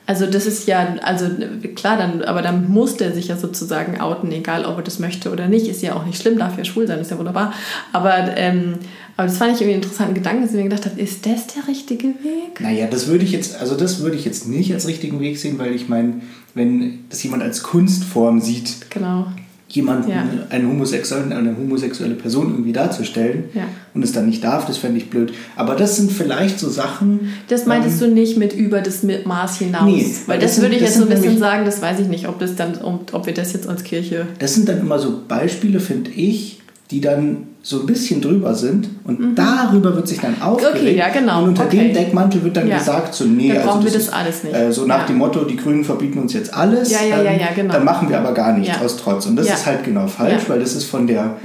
Also 0.05 0.25
das 0.25 0.45
ist 0.45 0.67
ja, 0.67 0.95
also 1.01 1.27
klar, 1.75 1.97
dann, 1.97 2.23
aber 2.23 2.41
dann 2.41 2.69
muss 2.69 2.97
der 2.97 3.13
sich 3.13 3.29
ja 3.29 3.37
sozusagen 3.37 4.01
outen, 4.01 4.31
egal 4.31 4.65
ob 4.65 4.77
er 4.77 4.83
das 4.83 4.99
möchte 4.99 5.31
oder 5.31 5.47
nicht. 5.47 5.67
Ist 5.67 5.81
ja 5.81 5.95
auch 5.95 6.05
nicht 6.05 6.21
schlimm, 6.21 6.37
darf 6.37 6.57
ja 6.57 6.65
schwul 6.65 6.87
sein, 6.87 6.99
ist 6.99 7.11
ja 7.11 7.17
wunderbar. 7.17 7.53
Aber, 7.93 8.35
ähm, 8.35 8.79
aber 9.17 9.27
das 9.27 9.37
fand 9.37 9.53
ich 9.53 9.61
irgendwie 9.61 9.73
einen 9.75 9.83
interessanten 9.83 10.15
Gedanken, 10.15 10.41
dass 10.43 10.51
ich 10.51 10.57
mir 10.57 10.63
gedacht 10.63 10.85
habe, 10.85 10.99
ist 10.99 11.25
das 11.25 11.47
der 11.47 11.67
richtige 11.67 12.07
Weg? 12.07 12.59
Naja, 12.61 12.87
das 12.89 13.07
würde 13.07 13.23
ich 13.23 13.31
jetzt, 13.31 13.59
also 13.59 13.75
das 13.75 13.99
würde 14.01 14.15
ich 14.15 14.25
jetzt 14.25 14.47
nicht 14.47 14.73
als 14.73 14.87
richtigen 14.87 15.19
Weg 15.19 15.37
sehen, 15.37 15.57
weil 15.59 15.73
ich 15.75 15.87
meine, 15.89 16.21
wenn 16.55 16.99
das 17.09 17.21
jemand 17.23 17.43
als 17.43 17.63
Kunstform 17.63 18.41
sieht, 18.41 18.89
Genau. 18.89 19.27
jemanden, 19.69 20.11
Ja. 20.11 20.23
einen 20.49 20.67
Homosexuellen, 20.69 21.33
eine 21.33 21.55
homosexuelle 21.57 22.13
Person 22.13 22.51
irgendwie 22.51 22.73
darzustellen 22.73 23.45
Ja. 23.55 23.63
und 23.95 24.03
es 24.03 24.11
dann 24.11 24.27
nicht 24.27 24.43
darf, 24.43 24.65
das 24.67 24.77
fände 24.77 24.97
ich 24.99 25.09
blöd. 25.09 25.33
Aber 25.55 25.75
das 25.75 25.95
sind 25.95 26.11
vielleicht 26.11 26.59
so 26.59 26.69
Sachen. 26.69 27.29
Das 27.47 27.65
meintest 27.65 27.99
du 27.99 28.07
nicht 28.07 28.37
mit 28.37 28.53
über 28.53 28.81
das 28.81 29.01
Maß 29.03 29.57
hinaus? 29.57 29.81
Ähm, 29.89 29.95
Nee, 29.95 30.05
weil 30.27 30.35
weil 30.35 30.39
das, 30.39 30.51
das 30.51 30.55
sind- 30.55 30.63
würde 30.65 30.75
ich 30.75 30.81
das 30.81 30.89
jetzt 30.89 30.97
so 30.97 31.03
ein 31.03 31.09
bisschen 31.09 31.23
nämlich- 31.23 31.39
sagen, 31.39 31.65
das 31.65 31.81
weiß 31.81 31.99
ich 32.01 32.07
nicht, 32.07 32.27
ob, 32.27 32.37
das 32.39 32.55
dann, 32.55 32.77
ob 32.83 33.25
wir 33.25 33.33
das 33.33 33.53
jetzt 33.53 33.67
als 33.67 33.83
Kirche. 33.83 34.27
Das 34.37 34.53
sind 34.53 34.69
dann 34.69 34.79
immer 34.79 34.99
so 34.99 35.21
Beispiele, 35.27 35.79
finde 35.79 36.11
ich, 36.11 36.59
die 36.91 37.01
dann 37.01 37.47
so 37.65 37.79
ein 37.79 37.85
bisschen 37.85 38.19
drüber 38.19 38.53
sind 38.53 38.89
und 39.05 39.35
darüber 39.35 39.95
wird 39.95 40.05
sich 40.05 40.19
dann 40.19 40.41
aufgeregt. 40.41 40.75
Mhm. 40.75 40.81
Okay, 40.81 40.97
ja, 40.97 41.07
genau. 41.07 41.43
Und 41.43 41.49
unter 41.49 41.63
Okay. 41.63 41.77
dem 41.77 41.93
Deckmantel 41.93 42.43
wird 42.43 42.57
dann 42.57 42.67
Ja. 42.67 42.77
gesagt, 42.77 43.13
so, 43.15 43.23
nee, 43.23 43.47
Dann 43.47 43.57
also 43.59 43.69
brauchen 43.69 43.83
wir 43.85 43.91
das 43.91 44.01
ist, 44.01 44.13
alles 44.13 44.43
nicht. 44.43 44.53
Äh, 44.53 44.73
so 44.73 44.85
nach 44.85 44.99
Ja. 44.99 45.05
dem 45.07 45.17
Motto, 45.17 45.45
die 45.45 45.55
Grünen 45.55 45.85
verbieten 45.85 46.19
uns 46.19 46.33
jetzt 46.33 46.53
alles. 46.53 46.91
Ja, 46.91 46.99
ja, 47.01 47.21
ja, 47.23 47.31
ähm, 47.31 47.39
ja, 47.39 47.47
genau. 47.55 47.73
Dann 47.73 47.85
machen 47.85 48.09
wir 48.09 48.19
aber 48.19 48.33
gar 48.33 48.51
nichts 48.57 48.77
aus 48.81 48.97
Trotz. 48.97 49.27
Und 49.27 49.37
das 49.37 49.47
ist 49.47 49.65
halt 49.65 49.85
genau 49.85 50.07
falsch, 50.07 50.43
weil 50.49 50.59
das 50.59 50.75
ist 50.75 50.83
von 50.83 51.07
der 51.07 51.37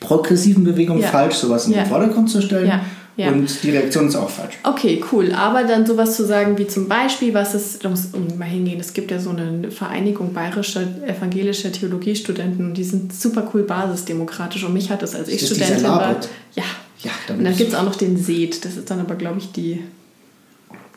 progressiven 0.00 0.64
Bewegung 0.64 1.00
falsch, 1.00 1.36
sowas 1.36 1.66
in 1.68 1.74
den 1.74 1.86
Vordergrund 1.86 2.28
zu 2.28 2.42
stellen. 2.42 2.72
Ja. 3.16 3.28
Und 3.28 3.62
die 3.62 3.70
Reaktion 3.70 4.08
ist 4.08 4.16
auch 4.16 4.28
falsch. 4.28 4.58
Okay, 4.62 5.02
cool. 5.10 5.32
Aber 5.32 5.64
dann 5.64 5.86
sowas 5.86 6.16
zu 6.16 6.26
sagen 6.26 6.58
wie 6.58 6.66
zum 6.66 6.86
Beispiel, 6.86 7.32
was 7.32 7.54
es, 7.54 7.78
da 7.78 7.88
muss 7.88 8.08
um 8.12 8.36
mal 8.36 8.44
hingehen, 8.44 8.78
es 8.78 8.92
gibt 8.92 9.10
ja 9.10 9.18
so 9.18 9.30
eine 9.30 9.70
Vereinigung 9.70 10.34
bayerischer 10.34 10.82
evangelischer 11.06 11.72
Theologiestudenten 11.72 12.66
und 12.66 12.74
die 12.74 12.84
sind 12.84 13.14
super 13.14 13.50
cool 13.54 13.62
basisdemokratisch 13.62 14.64
und 14.64 14.74
mich 14.74 14.90
hat 14.90 15.00
das 15.00 15.14
als 15.14 15.28
ich 15.28 15.42
Ist 15.42 15.50
das 15.50 15.58
dieser 15.58 15.78
Studentin 15.78 15.90
war. 15.90 16.20
Ja. 16.54 16.64
Ja, 17.02 17.12
Und 17.28 17.44
dann 17.44 17.56
gibt 17.56 17.70
es 17.70 17.74
auch 17.76 17.84
noch 17.84 17.94
den 17.94 18.16
Seed, 18.16 18.64
das 18.64 18.76
ist 18.76 18.90
dann 18.90 19.00
aber, 19.00 19.16
glaube 19.16 19.38
ich, 19.38 19.52
die. 19.52 19.82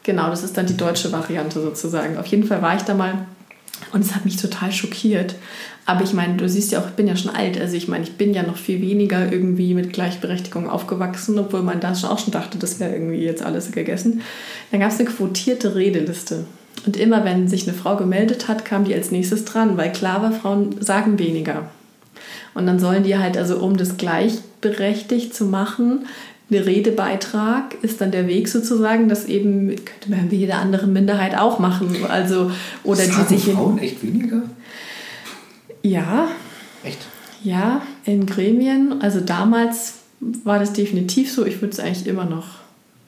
Genau, 0.04 0.30
das 0.30 0.44
ist 0.44 0.58
dann 0.58 0.66
die 0.66 0.78
deutsche 0.78 1.12
Variante 1.12 1.62
sozusagen. 1.62 2.18
Auf 2.18 2.26
jeden 2.28 2.46
Fall 2.46 2.62
war 2.62 2.76
ich 2.76 2.84
da 2.84 2.94
mal 2.94 3.26
und 3.92 4.04
es 4.04 4.16
hat 4.16 4.26
mich 4.26 4.38
total 4.38 4.72
schockiert. 4.72 5.36
Aber 5.90 6.04
ich 6.04 6.14
meine, 6.14 6.36
du 6.38 6.48
siehst 6.48 6.72
ja 6.72 6.80
auch, 6.82 6.86
ich 6.86 6.94
bin 6.94 7.08
ja 7.08 7.16
schon 7.16 7.32
alt. 7.32 7.60
Also 7.60 7.76
ich 7.76 7.88
meine, 7.88 8.04
ich 8.04 8.12
bin 8.12 8.32
ja 8.32 8.44
noch 8.44 8.58
viel 8.58 8.80
weniger 8.80 9.32
irgendwie 9.32 9.74
mit 9.74 9.92
Gleichberechtigung 9.92 10.70
aufgewachsen, 10.70 11.40
obwohl 11.40 11.64
man 11.64 11.80
da 11.80 11.96
schon 11.96 12.12
auch 12.12 12.20
schon 12.20 12.32
dachte, 12.32 12.60
das 12.60 12.80
wäre 12.80 12.94
irgendwie 12.94 13.24
jetzt 13.24 13.42
alles 13.42 13.72
gegessen. 13.72 14.22
Dann 14.70 14.82
gab 14.82 14.92
es 14.92 15.00
eine 15.00 15.10
quotierte 15.10 15.74
Redeliste. 15.74 16.46
Und 16.86 16.96
immer 16.96 17.26
wenn 17.26 17.48
sich 17.48 17.68
eine 17.68 17.76
Frau 17.76 17.98
gemeldet 17.98 18.48
hat, 18.48 18.66
kam 18.66 18.84
die 18.86 18.94
als 18.94 19.10
nächstes 19.10 19.46
dran, 19.46 19.78
weil 19.78 19.92
klar 19.92 20.22
war, 20.22 20.32
Frauen 20.32 20.80
sagen 20.80 21.18
weniger. 21.18 21.72
Und 22.54 22.68
dann 22.68 22.78
sollen 22.78 23.02
die 23.02 23.18
halt, 23.18 23.36
also 23.36 23.58
um 23.58 23.76
das 23.76 23.98
gleichberechtigt 23.98 25.34
zu 25.34 25.46
machen, 25.46 26.06
der 26.50 26.68
Redebeitrag 26.68 27.74
ist 27.82 28.00
dann 28.00 28.12
der 28.12 28.28
Weg 28.28 28.48
sozusagen, 28.48 29.10
das 29.10 29.26
eben 29.26 29.70
könnte 29.70 30.12
man 30.12 30.30
wie 30.30 30.36
jede 30.36 30.54
andere 30.54 30.86
Minderheit 30.86 31.36
auch 31.36 31.58
machen. 31.58 31.96
Also, 32.08 32.52
oder 32.84 33.06
Sagen 33.06 33.26
die 33.28 33.38
sich 33.38 33.56
Frauen 33.56 33.80
echt 33.80 34.04
weniger? 34.04 34.44
Ja, 35.84 36.30
Echt? 36.84 37.00
ja, 37.44 37.82
in 38.06 38.26
Gremien, 38.26 39.02
also 39.02 39.20
damals 39.20 39.94
war 40.44 40.60
das 40.60 40.74
definitiv 40.74 41.32
so. 41.32 41.46
Ich 41.46 41.62
würde 41.62 41.74
es 41.74 41.80
eigentlich 41.80 42.08
immer 42.08 42.26
noch 42.26 42.46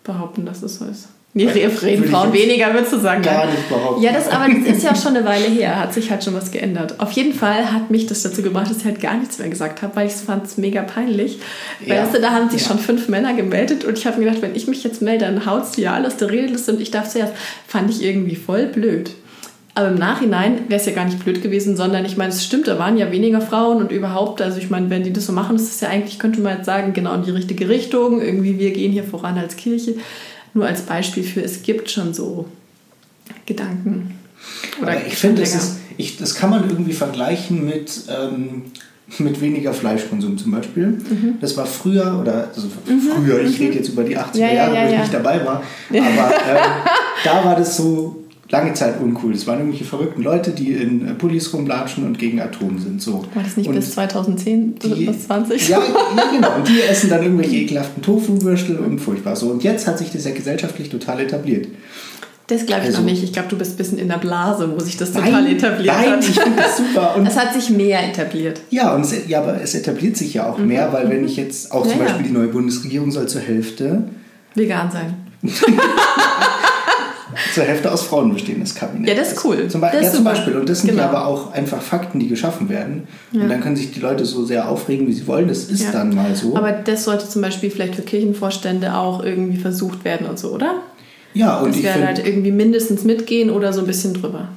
behaupten, 0.03 0.45
dass 0.45 0.63
es 0.63 0.77
so 0.79 0.85
ist. 0.85 1.09
Nee, 1.33 1.47
reden 1.47 2.09
Frauen 2.09 2.33
weniger, 2.33 2.73
würdest 2.73 2.91
du 2.91 2.99
sagen. 2.99 3.21
gar 3.21 3.45
ja. 3.45 3.51
nicht 3.51 3.69
behaupten. 3.69 4.01
Ja, 4.03 4.11
das, 4.11 4.27
aber 4.27 4.53
das 4.53 4.77
ist 4.77 4.83
ja 4.83 4.91
auch 4.91 5.01
schon 5.01 5.15
eine 5.15 5.25
Weile 5.25 5.45
her, 5.45 5.79
hat 5.79 5.93
sich 5.93 6.11
halt 6.11 6.25
schon 6.25 6.33
was 6.33 6.51
geändert. 6.51 6.99
Auf 6.99 7.13
jeden 7.13 7.33
Fall 7.33 7.71
hat 7.71 7.89
mich 7.89 8.05
das 8.05 8.21
dazu 8.23 8.41
gebracht, 8.41 8.69
dass 8.69 8.79
ich 8.79 8.85
halt 8.85 8.99
gar 8.99 9.15
nichts 9.15 9.39
mehr 9.39 9.47
gesagt 9.47 9.81
habe, 9.81 9.95
weil 9.95 10.07
ich 10.07 10.13
fand 10.13 10.45
es 10.45 10.57
mega 10.57 10.81
peinlich. 10.81 11.39
Ja. 11.85 12.03
Weißt 12.03 12.15
du, 12.15 12.19
da 12.19 12.31
haben 12.31 12.49
sich 12.49 12.61
Ja. 12.63 12.67
schon 12.67 12.79
fünf 12.79 13.07
Männer 13.07 13.33
gemeldet 13.33 13.85
und 13.85 13.97
ich 13.97 14.05
habe 14.05 14.17
mir 14.19 14.25
gedacht, 14.25 14.41
wenn 14.41 14.55
ich 14.55 14.67
mich 14.67 14.83
jetzt 14.83 15.01
melde, 15.01 15.23
dann 15.23 15.45
haut's 15.45 15.71
die 15.71 15.83
ja 15.83 15.93
alle 15.93 16.07
aus 16.07 16.17
der 16.17 16.29
Redeliste 16.31 16.73
und 16.73 16.81
ich 16.81 16.91
darf 16.91 17.07
zuerst. 17.07 17.31
Fand 17.65 17.89
ich 17.89 18.03
irgendwie 18.03 18.35
voll 18.35 18.65
blöd. 18.65 19.11
Aber 19.73 19.87
im 19.87 19.95
Nachhinein 19.95 20.67
wäre 20.67 20.79
es 20.81 20.85
ja 20.85 20.91
gar 20.91 21.05
nicht 21.05 21.23
blöd 21.23 21.41
gewesen, 21.41 21.77
sondern 21.77 22.03
ich 22.03 22.17
meine, 22.17 22.31
es 22.33 22.43
stimmt, 22.43 22.67
da 22.67 22.77
waren 22.77 22.97
ja 22.97 23.09
weniger 23.11 23.39
Frauen 23.39 23.77
und 23.77 23.91
überhaupt, 23.91 24.41
also 24.41 24.57
ich 24.57 24.69
meine, 24.69 24.89
wenn 24.89 25.03
die 25.03 25.13
das 25.13 25.25
so 25.27 25.31
machen, 25.33 25.55
das 25.55 25.67
ist 25.67 25.81
ja 25.81 25.87
eigentlich, 25.87 26.19
könnte 26.19 26.41
man 26.41 26.57
jetzt 26.57 26.65
sagen, 26.65 26.91
genau 26.91 27.13
in 27.15 27.23
die 27.23 27.31
richtige 27.31 27.69
Richtung. 27.69 28.21
Irgendwie, 28.21 28.59
wir 28.59 28.71
gehen 28.71 28.91
hier 28.91 29.05
voran 29.05 29.37
als 29.37 29.55
Kirche. 29.55 29.95
Nur 30.53 30.65
als 30.65 30.81
Beispiel 30.81 31.23
für, 31.23 31.41
es 31.41 31.63
gibt 31.63 31.89
schon 31.89 32.13
so 32.13 32.47
Gedanken. 33.45 34.15
Aber 34.81 35.05
ich 35.05 35.15
finde, 35.15 35.41
das, 35.41 35.55
ist- 35.55 35.77
ich- 35.97 36.17
das 36.17 36.35
kann 36.35 36.49
man 36.49 36.69
irgendwie 36.69 36.93
vergleichen 36.93 37.63
mit, 37.65 37.91
ähm, 38.09 38.63
mit 39.19 39.39
weniger 39.41 39.73
Fleischkonsum 39.73 40.37
zum 40.37 40.51
Beispiel. 40.51 40.87
Mhm. 40.87 41.35
Das 41.41 41.55
war 41.57 41.65
früher, 41.65 42.17
oder 42.19 42.49
also 42.53 42.67
früher, 43.15 43.41
ich 43.43 43.59
rede 43.59 43.77
jetzt 43.77 43.89
über 43.89 44.03
die 44.03 44.17
80er 44.17 44.37
Ja, 44.39 44.47
ja, 44.47 44.53
Jahre, 44.53 44.75
ja, 44.75 44.81
wo 44.81 44.85
ich 44.87 44.91
ja. 44.93 44.99
nicht 44.99 45.13
dabei 45.13 45.45
war, 45.45 45.63
aber 45.89 45.99
ähm, 45.99 46.71
da 47.23 47.45
war 47.45 47.55
das 47.55 47.77
so 47.77 48.20
lange 48.51 48.73
Zeit 48.73 48.99
uncool. 48.99 49.31
Das 49.33 49.47
waren 49.47 49.59
irgendwelche 49.59 49.85
verrückten 49.85 50.21
Leute, 50.21 50.51
die 50.51 50.73
in 50.73 51.07
äh, 51.07 51.13
Pullis 51.13 51.53
rumlatschen 51.53 52.05
und 52.05 52.19
gegen 52.19 52.39
Atom 52.41 52.77
sind. 52.79 53.01
So. 53.01 53.23
War 53.33 53.43
das 53.43 53.57
nicht 53.57 53.67
und 53.69 53.75
bis 53.75 53.91
2010, 53.91 54.75
die- 54.79 55.05
bis 55.05 55.25
20? 55.27 55.69
Ja, 55.69 55.79
ja, 55.79 56.31
genau. 56.31 56.55
Und 56.57 56.67
die 56.67 56.81
essen 56.81 57.09
dann 57.09 57.23
irgendwelche 57.23 57.55
ekelhaften 57.63 58.03
Tofu-Würstel 58.03 58.77
und 58.77 58.99
furchtbar 58.99 59.35
so. 59.35 59.47
Und 59.49 59.63
jetzt 59.63 59.87
hat 59.87 59.97
sich 59.97 60.11
das 60.11 60.25
ja 60.25 60.31
gesellschaftlich 60.31 60.89
total 60.89 61.21
etabliert. 61.21 61.67
Das 62.47 62.65
glaube 62.65 62.81
ich 62.81 62.87
Also- 62.87 62.99
noch 62.99 63.05
nicht. 63.05 63.23
Ich 63.23 63.31
glaube, 63.31 63.47
du 63.47 63.57
bist 63.57 63.71
ein 63.73 63.77
bisschen 63.77 63.97
in 63.97 64.09
der 64.09 64.17
Blase, 64.17 64.69
wo 64.75 64.79
sich 64.83 64.97
das 64.97 65.13
total 65.13 65.47
etabliert 65.47 65.95
nein, 65.95 66.11
hat. 66.11 66.19
ich 66.27 66.37
finde 66.37 66.57
das 66.61 66.75
super. 66.75 67.15
Und 67.17 67.25
Es 67.25 67.37
hat 67.37 67.53
sich 67.53 67.69
mehr 67.69 68.05
etabliert. 68.09 68.59
Ja, 68.71 68.93
und 68.93 69.01
es, 69.05 69.15
ja, 69.29 69.39
aber 69.41 69.61
es 69.61 69.73
etabliert 69.73 70.17
sich 70.17 70.33
ja 70.33 70.49
auch 70.49 70.57
mehr, 70.57 70.91
weil 70.91 71.09
wenn 71.09 71.23
ich 71.23 71.37
jetzt 71.37 71.71
auch 71.71 71.83
zum 71.87 71.93
Mhm. 71.93 71.99
Ja, 71.99 72.03
ja. 72.07 72.11
Beispiel 72.11 72.27
die 72.27 72.33
neue 72.33 72.47
Bundesregierung 72.49 73.11
soll 73.11 73.27
zur 73.29 73.39
Hälfte, 73.41 74.03
Vegan 74.55 74.91
sein. 74.91 75.13
zur 77.53 77.63
Hälfte 77.63 77.91
aus 77.91 78.03
Frauen 78.03 78.33
bestehen, 78.33 78.59
das 78.59 78.75
Kabinett. 78.75 79.09
Ja, 79.09 79.15
das 79.15 79.33
ist 79.33 79.45
cool. 79.45 79.67
Zum, 79.67 79.81
Be 79.81 79.89
Das 79.93 80.03
ja, 80.05 80.11
zum. 80.11 80.23
Beispiel. 80.23 80.55
Und 80.57 80.67
das 80.69 80.81
sind 80.81 80.91
Genau. 80.91 81.03
ja 81.03 81.09
aber 81.09 81.25
auch 81.27 81.51
einfach 81.53 81.81
Fakten, 81.81 82.19
die 82.19 82.27
geschaffen 82.27 82.69
werden. 82.69 83.07
Ja. 83.31 83.41
Und 83.43 83.49
dann 83.49 83.61
können 83.61 83.75
sich 83.75 83.91
die 83.91 83.99
Leute 83.99 84.25
so 84.25 84.45
sehr 84.45 84.67
aufregen, 84.69 85.07
wie 85.07 85.13
sie 85.13 85.27
wollen. 85.27 85.47
Das 85.47 85.65
ist 85.65 85.83
Ja. 85.83 85.91
dann 85.91 86.13
mal 86.15 86.35
so. 86.35 86.55
Aber 86.55 86.71
das 86.71 87.03
sollte 87.05 87.27
zum 87.27 87.41
Beispiel 87.41 87.69
vielleicht 87.71 87.95
für 87.95 88.01
Kirchenvorstände 88.03 88.95
auch 88.95 89.23
irgendwie 89.23 89.57
versucht 89.57 90.03
werden 90.05 90.27
und 90.27 90.37
so, 90.39 90.49
oder? 90.53 90.75
Ja, 91.33 91.59
und 91.59 91.69
das 91.69 91.77
ich 91.77 91.83
wäre 91.83 91.93
find- 91.95 92.07
halt 92.07 92.25
irgendwie 92.27 92.51
mindestens 92.51 93.03
mitgehen 93.03 93.49
oder 93.49 93.71
so 93.73 93.81
ein 93.81 93.87
bisschen 93.87 94.13
drüber. 94.13 94.49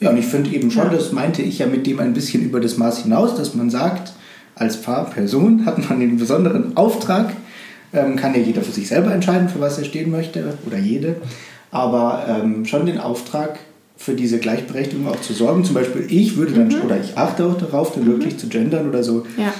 Ja, 0.00 0.10
und 0.10 0.16
ich 0.18 0.26
finde 0.26 0.50
eben 0.50 0.70
schon, 0.70 0.90
das 0.90 1.12
meinte 1.12 1.42
ich 1.42 1.58
ja 1.58 1.66
mit 1.66 1.86
dem 1.86 2.00
ein 2.00 2.12
bisschen 2.14 2.42
über 2.42 2.60
das 2.60 2.76
Maß 2.78 3.02
hinaus, 3.02 3.34
dass 3.36 3.54
man 3.54 3.68
sagt, 3.70 4.12
als 4.54 4.76
Pfarrperson 4.76 5.64
hat 5.66 5.88
man 5.88 6.00
den 6.00 6.18
besonderen 6.18 6.76
Auftrag, 6.76 7.32
ähm, 7.92 8.16
kann 8.16 8.34
ja 8.34 8.40
jeder 8.40 8.62
für 8.62 8.72
sich 8.72 8.88
selber 8.88 9.12
entscheiden, 9.12 9.48
für 9.48 9.60
was 9.60 9.78
er 9.78 9.84
stehen 9.84 10.10
möchte 10.10 10.44
oder 10.66 10.78
jede, 10.78 11.16
aber 11.70 12.24
ähm, 12.28 12.64
schon 12.64 12.86
den 12.86 12.98
Auftrag, 12.98 13.58
für 13.96 14.14
diese 14.14 14.38
Gleichberechtigung 14.38 15.06
auch 15.08 15.20
zu 15.20 15.34
sorgen. 15.34 15.62
Zum 15.62 15.74
Beispiel 15.74 16.06
ich 16.08 16.36
würde 16.38 16.52
dann, 16.54 16.68
Mhm. 16.68 16.86
oder 16.86 16.98
ich 16.98 17.18
achte 17.18 17.44
auch 17.44 17.58
darauf, 17.58 17.92
dann 17.92 18.06
wirklich 18.06 18.38
zu 18.38 18.48
gendern 18.48 18.88
oder 18.88 19.02
so 19.02 19.26
Ja. 19.36 19.52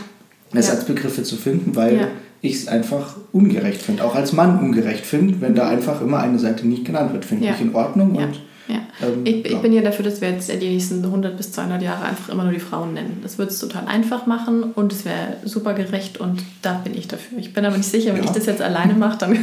Ersatzbegriffe 0.55 1.23
zu 1.23 1.37
finden, 1.37 1.77
weil 1.77 1.97
Ja. 1.97 2.09
ich 2.41 2.55
es 2.55 2.67
einfach 2.69 3.17
ungerecht 3.33 3.83
finde, 3.83 4.03
auch 4.05 4.15
als 4.15 4.33
Mann 4.33 4.59
ungerecht 4.59 5.05
finde, 5.05 5.41
wenn 5.43 5.55
da 5.55 5.69
einfach 5.69 6.01
immer 6.01 6.21
eine 6.21 6.39
Seite 6.39 6.67
nicht 6.67 6.87
genannt 6.87 7.13
wird. 7.13 7.27
Finde 7.27 7.47
Ja. 7.47 7.53
ich 7.55 7.61
in 7.61 7.75
Ordnung 7.75 8.15
Ja. 8.15 8.23
und 8.25 8.41
Ja. 8.71 9.07
Ähm, 9.09 9.21
ich, 9.25 9.45
ich 9.45 9.59
bin 9.59 9.73
ja 9.73 9.83
dafür, 9.83 10.05
dass 10.05 10.21
wir 10.21 10.31
jetzt 10.31 10.49
die 10.51 10.57
nächsten 10.69 11.05
100 11.05 11.37
bis 11.37 11.53
200 11.53 11.83
Jahre 11.83 12.05
einfach 12.05 12.29
immer 12.29 12.45
nur 12.45 12.53
die 12.53 12.61
Frauen 12.61 12.95
nennen. 12.95 13.19
Das 13.23 13.39
würde 13.39 13.51
es 13.53 13.59
total 13.59 13.87
einfach 13.87 14.27
machen 14.27 14.63
und 14.75 14.93
es 14.93 15.05
wäre 15.05 15.37
super 15.45 15.75
gerecht 15.75 16.19
und 16.19 16.43
da 16.63 16.75
bin 16.85 16.95
ich 16.97 17.09
dafür. 17.09 17.39
Ich 17.39 17.53
bin 17.53 17.65
aber 17.65 17.77
nicht 17.77 17.89
sicher, 17.91 18.11
wenn 18.15 18.23
Ja. 18.23 18.25
ich 18.25 18.31
das 18.31 18.47
jetzt 18.47 18.63
alleine 18.63 18.95
mache, 18.95 19.19
dann 19.19 19.39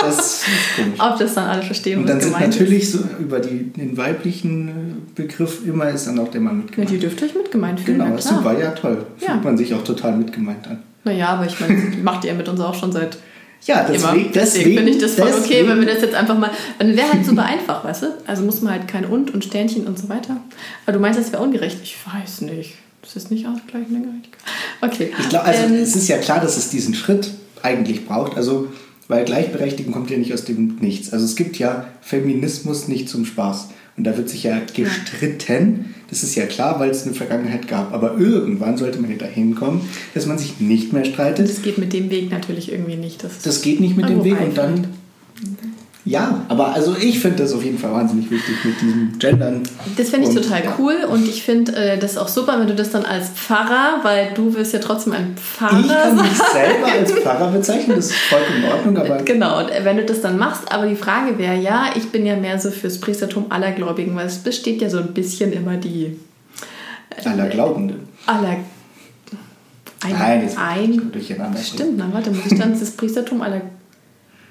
das 0.00 0.18
ist 0.18 0.44
ob 0.98 1.18
das 1.18 1.34
dann 1.34 1.48
alle 1.48 1.62
verstehen, 1.62 2.00
Und 2.00 2.04
was 2.04 2.10
dann 2.12 2.20
sind 2.20 2.32
natürlich 2.40 2.90
so 2.90 2.98
über 3.18 3.40
die, 3.40 3.72
den 3.72 3.96
weiblichen 3.96 5.06
Begriff 5.14 5.66
immer 5.66 5.88
ist 5.90 6.06
dann 6.06 6.18
auch 6.18 6.28
der 6.30 6.40
Mann 6.40 6.60
ist. 6.60 6.76
Ja, 6.76 6.82
mitgemeint. 6.82 6.90
die 6.90 6.98
dürft 6.98 7.22
euch 7.22 7.34
mitgemeint 7.34 7.80
fühlen, 7.80 7.98
genau, 7.98 8.14
ist 8.16 8.28
super, 8.28 8.58
ja 8.58 8.70
toll. 8.72 9.06
Fühlt 9.18 9.42
man 9.44 9.56
sich 9.56 9.74
auch 9.74 9.84
total 9.84 10.16
mitgemeint 10.16 10.66
an. 10.68 10.82
Naja, 11.04 11.28
aber 11.28 11.46
ich 11.46 11.58
meine, 11.60 11.74
macht 12.02 12.24
ihr 12.24 12.34
mit 12.34 12.48
uns 12.48 12.60
auch 12.60 12.74
schon 12.74 12.90
seit 12.92 13.18
Ja, 13.66 13.86
deswegen, 13.90 14.30
Deswegen 14.32 14.74
finde 14.76 14.90
ich 14.92 14.98
das 14.98 15.14
voll 15.14 15.28
okay, 15.28 15.40
deswegen- 15.48 15.68
wenn 15.70 15.80
wir 15.80 15.86
das 15.94 16.02
jetzt 16.02 16.14
einfach 16.14 16.36
mal. 16.38 16.50
Dann 16.78 16.94
wäre 16.96 17.10
halt 17.12 17.24
super 17.24 17.44
einfach, 17.44 17.82
weißt 17.84 18.02
du? 18.02 18.06
Also 18.26 18.42
muss 18.42 18.60
man 18.60 18.74
halt 18.74 18.88
kein 18.88 19.06
und 19.06 19.32
und 19.32 19.42
Sternchen 19.44 19.86
und 19.86 19.98
so 19.98 20.08
weiter. 20.08 20.36
Aber 20.84 20.92
du 20.92 20.98
meinst, 21.00 21.18
das 21.18 21.32
wäre 21.32 21.42
ungerecht? 21.42 21.78
Ich 21.82 21.96
weiß 22.04 22.42
nicht. 22.42 22.74
Das 23.02 23.16
ist 23.16 23.30
nicht 23.30 23.46
ausgleichende 23.46 24.00
Gerechtigkeit. 24.00 24.42
Okay. 24.80 25.12
Ich 25.18 25.28
glaube, 25.28 25.44
also 25.46 25.62
Ähm, 25.64 25.74
es 25.74 25.94
ist 25.96 26.08
ja 26.08 26.18
klar, 26.18 26.40
dass 26.40 26.56
es 26.56 26.70
diesen 26.70 26.94
Schritt 26.94 27.30
eigentlich 27.62 28.06
braucht. 28.06 28.36
Also, 28.36 28.68
weil 29.08 29.24
Gleichberechtigung 29.24 29.92
kommt 29.92 30.10
ja 30.10 30.18
nicht 30.18 30.32
aus 30.32 30.44
dem 30.44 30.76
Nichts. 30.76 31.12
Also 31.12 31.24
es 31.24 31.36
gibt 31.36 31.58
ja 31.58 31.86
Feminismus 32.00 32.88
nicht 32.88 33.08
zum 33.08 33.24
Spaß. 33.24 33.68
Und 33.96 34.04
da 34.04 34.16
wird 34.16 34.28
sich 34.28 34.42
ja 34.42 34.60
gestritten. 34.74 35.94
Das 36.10 36.22
ist 36.24 36.34
ja 36.34 36.46
klar, 36.46 36.80
weil 36.80 36.90
es 36.90 37.04
eine 37.04 37.14
Vergangenheit 37.14 37.68
gab. 37.68 37.92
Aber 37.92 38.18
irgendwann 38.18 38.76
sollte 38.76 39.00
man 39.00 39.10
ja 39.10 39.16
dahin 39.16 39.54
kommen, 39.54 39.88
dass 40.14 40.26
man 40.26 40.36
sich 40.36 40.58
nicht 40.60 40.92
mehr 40.92 41.04
streitet. 41.04 41.48
das 41.48 41.62
geht 41.62 41.78
mit 41.78 41.92
dem 41.92 42.10
Weg 42.10 42.30
natürlich 42.30 42.72
irgendwie 42.72 42.96
nicht. 42.96 43.22
Das, 43.22 43.40
Das 43.42 43.62
geht 43.62 43.80
nicht 43.80 43.96
mit 43.96 44.08
dem 44.08 44.24
Weg 44.24 44.40
und 44.40 44.58
dann. 44.58 44.88
Ja, 46.06 46.44
aber 46.48 46.74
also 46.74 46.94
ich 47.00 47.18
finde 47.18 47.38
das 47.38 47.54
auf 47.54 47.64
jeden 47.64 47.78
Fall 47.78 47.90
wahnsinnig 47.92 48.30
wichtig 48.30 48.62
mit 48.62 48.78
diesem 48.78 49.18
Gendern. 49.18 49.62
das 49.96 50.10
finde 50.10 50.28
ich 50.28 50.36
Und, 50.36 50.42
total 50.42 50.62
cool 50.78 50.96
und 51.10 51.26
ich 51.26 51.42
finde 51.42 51.74
äh, 51.74 51.98
das 51.98 52.18
auch 52.18 52.28
super, 52.28 52.60
wenn 52.60 52.66
du 52.66 52.74
das 52.74 52.90
dann 52.90 53.06
als 53.06 53.28
Pfarrer, 53.30 54.00
weil 54.02 54.32
du 54.34 54.54
wirst 54.54 54.74
ja 54.74 54.80
trotzdem 54.80 55.14
ein 55.14 55.34
Pfarrer 55.34 55.80
Ich 55.80 55.88
kann 55.88 56.16
mich 56.16 56.36
selber 56.52 56.86
als 56.92 57.12
Pfarrer 57.22 57.50
bezeichnen, 57.52 57.96
das 57.96 58.06
ist 58.06 58.16
vollkommen 58.16 58.64
in 58.64 58.70
Ordnung, 58.70 58.96
aber 58.98 59.22
Genau, 59.22 59.60
und 59.60 59.70
wenn 59.82 59.96
du 59.96 60.04
das 60.04 60.20
dann 60.20 60.36
machst, 60.36 60.70
aber 60.70 60.86
die 60.86 60.96
Frage 60.96 61.38
wäre 61.38 61.56
ja, 61.58 61.86
ich 61.96 62.10
bin 62.10 62.26
ja 62.26 62.36
mehr 62.36 62.58
so 62.60 62.70
fürs 62.70 63.00
Priestertum 63.00 63.46
aller 63.48 63.72
Gläubigen, 63.72 64.14
weil 64.14 64.26
es 64.26 64.36
besteht 64.36 64.82
ja 64.82 64.90
so 64.90 64.98
ein 64.98 65.14
bisschen 65.14 65.54
immer 65.54 65.76
die 65.78 66.18
aller 67.24 67.46
Glaubenden. 67.48 68.08
aller 68.26 68.56
ein, 70.02 70.12
Nein, 70.18 70.42
das 70.44 70.56
ein 70.58 71.10
durcheinander. 71.12 71.58
stimmt, 71.58 71.96
na 71.96 72.08
warte, 72.12 72.30
muss 72.30 72.44
ich 72.52 72.58
dann 72.58 72.78
das 72.78 72.90
Priestertum 72.90 73.40
aller 73.40 73.62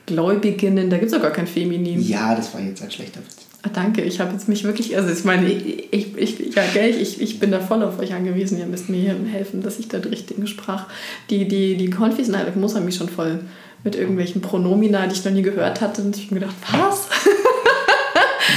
Gläubiginnen, 0.05 0.89
da 0.89 0.97
gibt 0.97 1.11
es 1.11 1.13
doch 1.13 1.21
gar 1.21 1.31
kein 1.31 1.47
Feminin. 1.47 2.01
Ja, 2.01 2.35
das 2.35 2.53
war 2.53 2.61
jetzt 2.61 2.83
ein 2.83 2.91
schlechter 2.91 3.21
Witz. 3.21 3.37
Ah, 3.65 3.69
danke, 3.71 4.01
ich 4.01 4.19
habe 4.19 4.33
jetzt 4.33 4.49
mich 4.49 4.65
wirklich, 4.65 4.97
also 4.97 5.09
ich 5.09 5.23
meine, 5.23 5.49
ich, 5.49 5.93
ich, 5.93 6.17
ich, 6.17 6.53
ja, 6.53 6.63
gell, 6.73 6.89
ich, 6.89 7.21
ich 7.21 7.39
bin 7.39 7.49
da 7.49 7.61
voll 7.61 7.81
auf 7.81 7.97
euch 7.97 8.13
angewiesen, 8.13 8.59
ihr 8.59 8.65
müsst 8.65 8.89
mir 8.89 8.97
hier 8.97 9.15
helfen, 9.31 9.63
dass 9.63 9.79
ich 9.79 9.87
da 9.87 9.99
die 9.99 10.09
richtigen 10.09 10.47
Sprach. 10.47 10.87
Die, 11.29 11.47
die, 11.47 11.77
die 11.77 11.89
Konfis 11.89 12.27
in 12.27 12.37
Heidelberg 12.37 12.75
haben 12.75 12.83
mich 12.85 12.97
schon 12.97 13.07
voll 13.07 13.39
mit 13.85 13.95
irgendwelchen 13.95 14.41
Pronomina, 14.41 15.07
die 15.07 15.13
ich 15.13 15.23
noch 15.23 15.31
nie 15.31 15.41
gehört 15.41 15.79
hatte 15.79 16.01
und 16.01 16.17
ich 16.17 16.25
habe 16.25 16.41
gedacht, 16.41 16.55
was? 16.71 17.07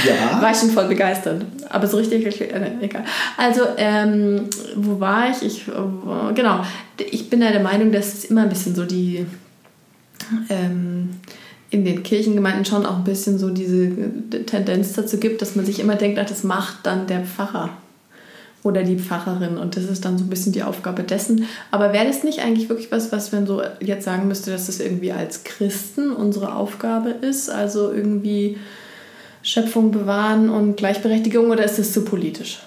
Ja, 0.05 0.41
war 0.41 0.51
ich 0.51 0.57
schon 0.57 0.71
voll 0.71 0.87
begeistert. 0.89 1.45
Aber 1.69 1.87
so 1.87 1.95
richtig, 1.97 2.25
äh, 2.41 2.71
egal. 2.81 3.05
Also, 3.37 3.61
ähm, 3.77 4.49
wo 4.75 4.99
war 4.99 5.29
ich? 5.31 5.41
Ich, 5.41 5.67
äh, 5.69 6.33
genau, 6.33 6.65
ich 6.97 7.29
bin 7.29 7.41
ja 7.41 7.51
der 7.51 7.63
Meinung, 7.63 7.93
dass 7.93 8.13
es 8.13 8.25
immer 8.25 8.41
ein 8.41 8.49
bisschen 8.49 8.75
so 8.75 8.83
die, 8.83 9.25
ähm, 10.49 11.09
in 11.69 11.83
den 11.83 12.03
Kirchengemeinden 12.03 12.65
schon 12.65 12.85
auch 12.85 12.97
ein 12.97 13.03
bisschen 13.03 13.37
so 13.37 13.49
diese 13.49 13.91
Tendenz 14.45 14.93
dazu 14.93 15.17
gibt, 15.17 15.41
dass 15.41 15.55
man 15.55 15.65
sich 15.65 15.79
immer 15.79 15.95
denkt, 15.95 16.19
ach, 16.19 16.25
das 16.25 16.43
macht 16.43 16.85
dann 16.85 17.07
der 17.07 17.25
Pfarrer 17.25 17.69
oder 18.63 18.83
die 18.83 18.97
Pfarrerin 18.97 19.57
und 19.57 19.77
das 19.77 19.85
ist 19.85 20.03
dann 20.03 20.17
so 20.17 20.25
ein 20.25 20.29
bisschen 20.29 20.53
die 20.53 20.63
Aufgabe 20.63 21.03
dessen. 21.03 21.45
Aber 21.71 21.93
wäre 21.93 22.05
das 22.05 22.23
nicht 22.23 22.39
eigentlich 22.39 22.69
wirklich 22.69 22.91
was, 22.91 23.11
was 23.11 23.31
man 23.31 23.45
so 23.45 23.61
jetzt 23.79 24.05
sagen 24.05 24.27
müsste, 24.27 24.51
dass 24.51 24.67
das 24.67 24.79
irgendwie 24.79 25.11
als 25.11 25.43
Christen 25.43 26.11
unsere 26.11 26.55
Aufgabe 26.55 27.09
ist? 27.09 27.49
Also 27.49 27.91
irgendwie 27.91 28.57
Schöpfung 29.43 29.91
bewahren 29.91 30.49
und 30.49 30.77
Gleichberechtigung 30.77 31.49
oder 31.51 31.63
ist 31.63 31.79
das 31.79 31.93
zu 31.93 32.03
politisch? 32.03 32.59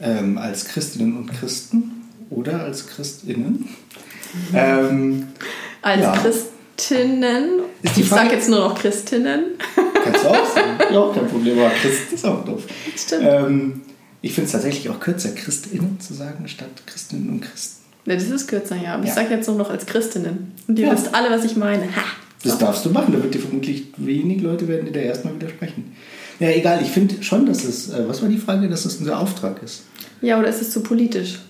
ähm, 0.00 0.38
als 0.38 0.64
Christinnen 0.66 1.16
und 1.16 1.32
Christen 1.32 2.02
oder 2.30 2.64
als 2.64 2.86
Christinnen. 2.86 3.68
Ähm, 4.52 5.28
Als 5.82 6.02
Ja. 6.02 6.12
Christinnen, 6.12 7.60
Ist 7.82 7.96
die 7.96 8.00
ich 8.02 8.08
Frage- 8.08 8.24
sage 8.24 8.34
jetzt 8.36 8.48
nur 8.48 8.58
noch 8.60 8.74
Christinnen. 8.78 9.44
kannst 10.04 10.24
du 10.24 10.28
auch 10.28 10.46
sagen. 10.54 10.68
Ja, 10.92 11.10
kein 11.14 11.28
Problem, 11.28 11.58
aber 11.58 11.70
Christen 11.70 12.14
ist 12.14 12.24
auch 12.24 12.44
doof. 12.44 12.62
Stimmt. 12.96 13.22
Ähm, 13.24 13.80
ich 14.22 14.32
finde 14.32 14.46
es 14.46 14.52
tatsächlich 14.52 14.88
auch 14.88 14.98
kürzer, 15.00 15.30
Christinnen 15.30 16.00
zu 16.00 16.14
sagen, 16.14 16.48
statt 16.48 16.68
Christinnen 16.86 17.28
und 17.30 17.40
Christen. 17.42 17.82
Ne, 18.06 18.14
das 18.14 18.24
ist 18.24 18.48
kürzer, 18.48 18.76
ja. 18.76 18.94
Aber 18.94 19.02
ich 19.02 19.10
Ja. 19.10 19.14
sage 19.16 19.34
jetzt 19.34 19.46
nur 19.48 19.56
noch 19.56 19.70
als 19.70 19.84
Christinnen. 19.86 20.52
Und 20.66 20.78
ihr 20.78 20.86
Ja. 20.86 20.92
wisst 20.94 21.14
alle, 21.14 21.30
was 21.30 21.44
ich 21.44 21.56
meine. 21.56 21.84
Ha. 21.84 22.02
Das 22.42 22.52
So. 22.52 22.58
darfst 22.58 22.84
du 22.86 22.90
machen, 22.90 23.12
da 23.12 23.22
wird 23.22 23.34
dir 23.34 23.40
vermutlich 23.40 23.88
wenig 23.96 24.40
Leute 24.40 24.66
werden 24.68 24.86
dir 24.86 24.92
da 24.92 25.00
erstmal 25.00 25.34
widersprechen. 25.34 25.94
Ja, 26.40 26.48
egal, 26.50 26.80
ich 26.82 26.88
finde 26.90 27.22
schon, 27.22 27.44
dass 27.46 27.64
es, 27.64 27.90
äh, 27.90 28.08
was 28.08 28.22
war 28.22 28.28
die 28.28 28.38
Frage, 28.38 28.68
dass 28.68 28.84
es 28.84 28.96
unser 28.96 29.18
Auftrag 29.18 29.60
ist? 29.62 29.82
Ja, 30.22 30.38
oder 30.38 30.48
ist 30.48 30.62
es 30.62 30.70
zu 30.70 30.80
politisch? 30.82 31.40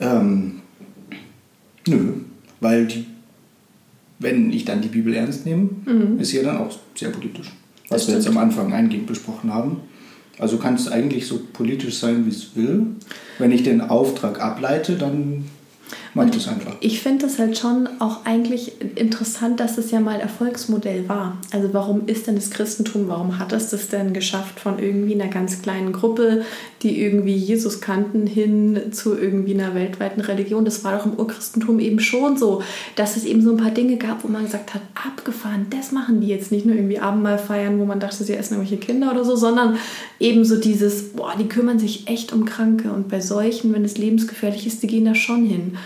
Ähm, 0.00 0.60
weil 2.64 2.86
die, 2.86 3.04
wenn 4.18 4.50
ich 4.50 4.64
dann 4.64 4.80
die 4.80 4.88
Bibel 4.88 5.14
ernst 5.14 5.44
nehme, 5.44 5.68
ist 6.18 6.30
sie 6.30 6.38
ja 6.38 6.44
dann 6.44 6.56
auch 6.56 6.76
sehr 6.94 7.10
politisch. 7.10 7.52
Was 7.90 8.06
Das 8.06 8.08
wir 8.08 8.14
jetzt 8.16 8.26
am 8.26 8.38
Anfang 8.38 8.72
eingehend 8.72 9.06
besprochen 9.06 9.52
haben. 9.52 9.82
Also 10.38 10.56
kann 10.56 10.74
es 10.74 10.88
eigentlich 10.88 11.26
so 11.26 11.40
politisch 11.52 11.98
sein, 11.98 12.24
wie 12.24 12.30
es 12.30 12.56
will. 12.56 12.86
Wenn 13.38 13.52
ich 13.52 13.62
den 13.62 13.82
Auftrag 13.82 14.40
ableite, 14.40 14.96
dann 14.96 15.44
mache 16.14 16.28
ich 16.28 16.34
das 16.34 16.48
einfach. 16.48 16.76
Ich 16.80 17.00
finde 17.00 17.26
das 17.26 17.38
halt 17.38 17.58
schon 17.58 17.88
auch 17.98 18.24
eigentlich 18.24 18.72
interessant, 18.94 19.58
dass 19.58 19.78
es 19.78 19.90
ja 19.90 20.00
mal 20.00 20.20
Erfolgsmodell 20.20 21.08
war. 21.08 21.38
Also 21.50 21.74
warum 21.74 22.06
ist 22.06 22.26
denn 22.26 22.36
das 22.36 22.50
Christentum, 22.50 23.08
warum 23.08 23.38
hat 23.38 23.52
es 23.52 23.70
das 23.70 23.88
denn 23.88 24.12
geschafft 24.12 24.60
von 24.60 24.78
irgendwie 24.78 25.14
einer 25.14 25.30
ganz 25.30 25.60
kleinen 25.60 25.92
Gruppe, 25.92 26.44
die 26.82 27.00
irgendwie 27.00 27.34
Jesus 27.34 27.80
kannten, 27.80 28.26
hin 28.26 28.92
zu 28.92 29.18
irgendwie 29.18 29.54
einer 29.54 29.74
weltweiten 29.74 30.20
Religion? 30.20 30.64
Das 30.64 30.84
war 30.84 30.96
doch 30.96 31.06
im 31.06 31.14
Urchristentum 31.14 31.80
eben 31.80 31.98
schon 31.98 32.36
so, 32.36 32.62
dass 32.94 33.16
es 33.16 33.24
eben 33.24 33.42
so 33.42 33.50
ein 33.50 33.56
paar 33.56 33.72
Dinge 33.72 33.96
gab, 33.96 34.22
wo 34.22 34.28
man 34.28 34.44
gesagt 34.44 34.74
hat, 34.74 34.82
abgefahren, 34.94 35.66
das 35.70 35.90
machen 35.90 36.20
die 36.20 36.28
jetzt 36.28 36.52
nicht 36.52 36.64
nur 36.64 36.76
irgendwie 36.76 37.00
Abendmahl 37.00 37.38
feiern, 37.38 37.80
wo 37.80 37.84
man 37.84 37.98
dachte, 37.98 38.22
sie 38.22 38.34
essen 38.34 38.54
irgendwelche 38.54 38.84
Kinder 38.84 39.10
oder 39.10 39.24
so, 39.24 39.34
sondern 39.34 39.78
eben 40.20 40.44
so 40.44 40.60
dieses, 40.60 41.12
boah, 41.12 41.34
die 41.38 41.48
kümmern 41.48 41.80
sich 41.80 42.06
echt 42.06 42.32
um 42.32 42.44
Kranke 42.44 42.92
und 42.92 43.08
bei 43.08 43.20
solchen, 43.20 43.72
wenn 43.72 43.84
es 43.84 43.98
lebensgefährlich 43.98 44.66
ist, 44.66 44.82
die 44.82 44.86
gehen 44.86 45.04
da 45.04 45.14
schon 45.16 45.44
hin 45.44 45.76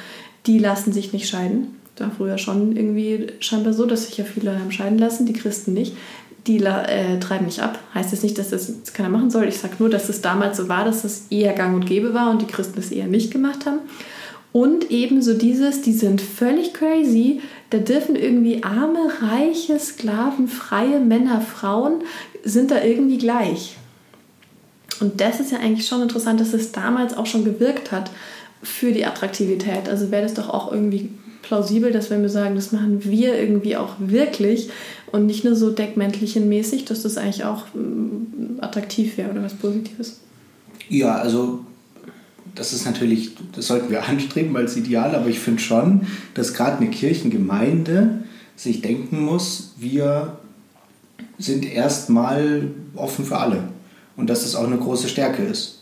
die 0.48 0.58
lassen 0.58 0.92
sich 0.92 1.12
nicht 1.12 1.28
scheiden. 1.28 1.76
Das 1.94 2.08
war 2.08 2.16
früher 2.16 2.38
schon 2.38 2.74
irgendwie 2.76 3.26
scheinbar 3.40 3.72
so, 3.72 3.86
dass 3.86 4.06
sich 4.06 4.16
ja 4.16 4.24
viele 4.24 4.58
haben 4.58 4.72
scheiden 4.72 4.98
lassen, 4.98 5.26
die 5.26 5.32
Christen 5.32 5.74
nicht. 5.74 5.94
Die 6.46 6.58
äh, 6.64 7.20
treiben 7.20 7.44
nicht 7.44 7.60
ab. 7.60 7.78
Heißt 7.94 8.12
jetzt 8.12 8.22
nicht, 8.22 8.38
dass 8.38 8.50
das 8.50 8.68
jetzt 8.68 8.94
keiner 8.94 9.10
machen 9.10 9.30
soll. 9.30 9.46
Ich 9.48 9.58
sage 9.58 9.74
nur, 9.78 9.90
dass 9.90 10.08
es 10.08 10.22
damals 10.22 10.56
so 10.56 10.68
war, 10.68 10.84
dass 10.84 11.04
es 11.04 11.26
eher 11.28 11.52
gang 11.52 11.74
und 11.74 11.84
gäbe 11.84 12.14
war 12.14 12.30
und 12.30 12.40
die 12.40 12.46
Christen 12.46 12.76
das 12.76 12.90
eher 12.90 13.06
nicht 13.06 13.30
gemacht 13.30 13.66
haben. 13.66 13.80
Und 14.52 14.90
ebenso 14.90 15.34
dieses, 15.34 15.82
die 15.82 15.92
sind 15.92 16.22
völlig 16.22 16.72
crazy. 16.72 17.42
Da 17.68 17.78
dürfen 17.78 18.16
irgendwie 18.16 18.62
arme, 18.62 19.10
reiche, 19.20 19.78
Sklaven, 19.78 20.48
freie 20.48 21.00
Männer, 21.00 21.42
Frauen 21.42 22.02
sind 22.44 22.70
da 22.70 22.82
irgendwie 22.82 23.18
gleich. 23.18 23.76
Und 25.00 25.20
das 25.20 25.40
ist 25.40 25.52
ja 25.52 25.58
eigentlich 25.58 25.86
schon 25.86 26.02
interessant, 26.02 26.40
dass 26.40 26.54
es 26.54 26.72
damals 26.72 27.14
auch 27.16 27.26
schon 27.26 27.44
gewirkt 27.44 27.92
hat 27.92 28.10
für 28.62 28.92
die 28.92 29.04
Attraktivität. 29.04 29.88
Also 29.88 30.10
wäre 30.10 30.22
das 30.22 30.34
doch 30.34 30.48
auch 30.48 30.72
irgendwie 30.72 31.10
plausibel, 31.42 31.92
dass 31.92 32.10
wenn 32.10 32.22
wir 32.22 32.28
sagen, 32.28 32.54
das 32.54 32.72
machen 32.72 33.04
wir 33.04 33.38
irgendwie 33.38 33.76
auch 33.76 33.94
wirklich 33.98 34.70
und 35.12 35.26
nicht 35.26 35.44
nur 35.44 35.56
so 35.56 35.70
deckmäntelchenmäßig, 35.70 36.84
dass 36.84 37.02
das 37.02 37.16
eigentlich 37.16 37.44
auch 37.44 37.64
mm, 37.74 38.60
attraktiv 38.60 39.16
wäre 39.16 39.30
oder 39.30 39.42
was 39.42 39.54
Positives. 39.54 40.20
Ja, 40.88 41.16
also 41.16 41.60
das 42.54 42.72
ist 42.72 42.84
natürlich, 42.84 43.30
das 43.54 43.66
sollten 43.68 43.90
wir 43.90 44.04
anstreben 44.08 44.56
als 44.56 44.76
Ideal, 44.76 45.14
aber 45.14 45.28
ich 45.28 45.38
finde 45.38 45.62
schon, 45.62 46.06
dass 46.34 46.54
gerade 46.54 46.78
eine 46.78 46.90
Kirchengemeinde 46.90 48.24
sich 48.56 48.82
denken 48.82 49.22
muss, 49.22 49.74
wir 49.78 50.36
sind 51.38 51.64
erstmal 51.64 52.70
offen 52.94 53.24
für 53.24 53.38
alle. 53.38 53.68
Und 54.16 54.28
dass 54.28 54.42
das 54.42 54.56
auch 54.56 54.66
eine 54.66 54.78
große 54.78 55.08
Stärke 55.08 55.44
ist. 55.44 55.77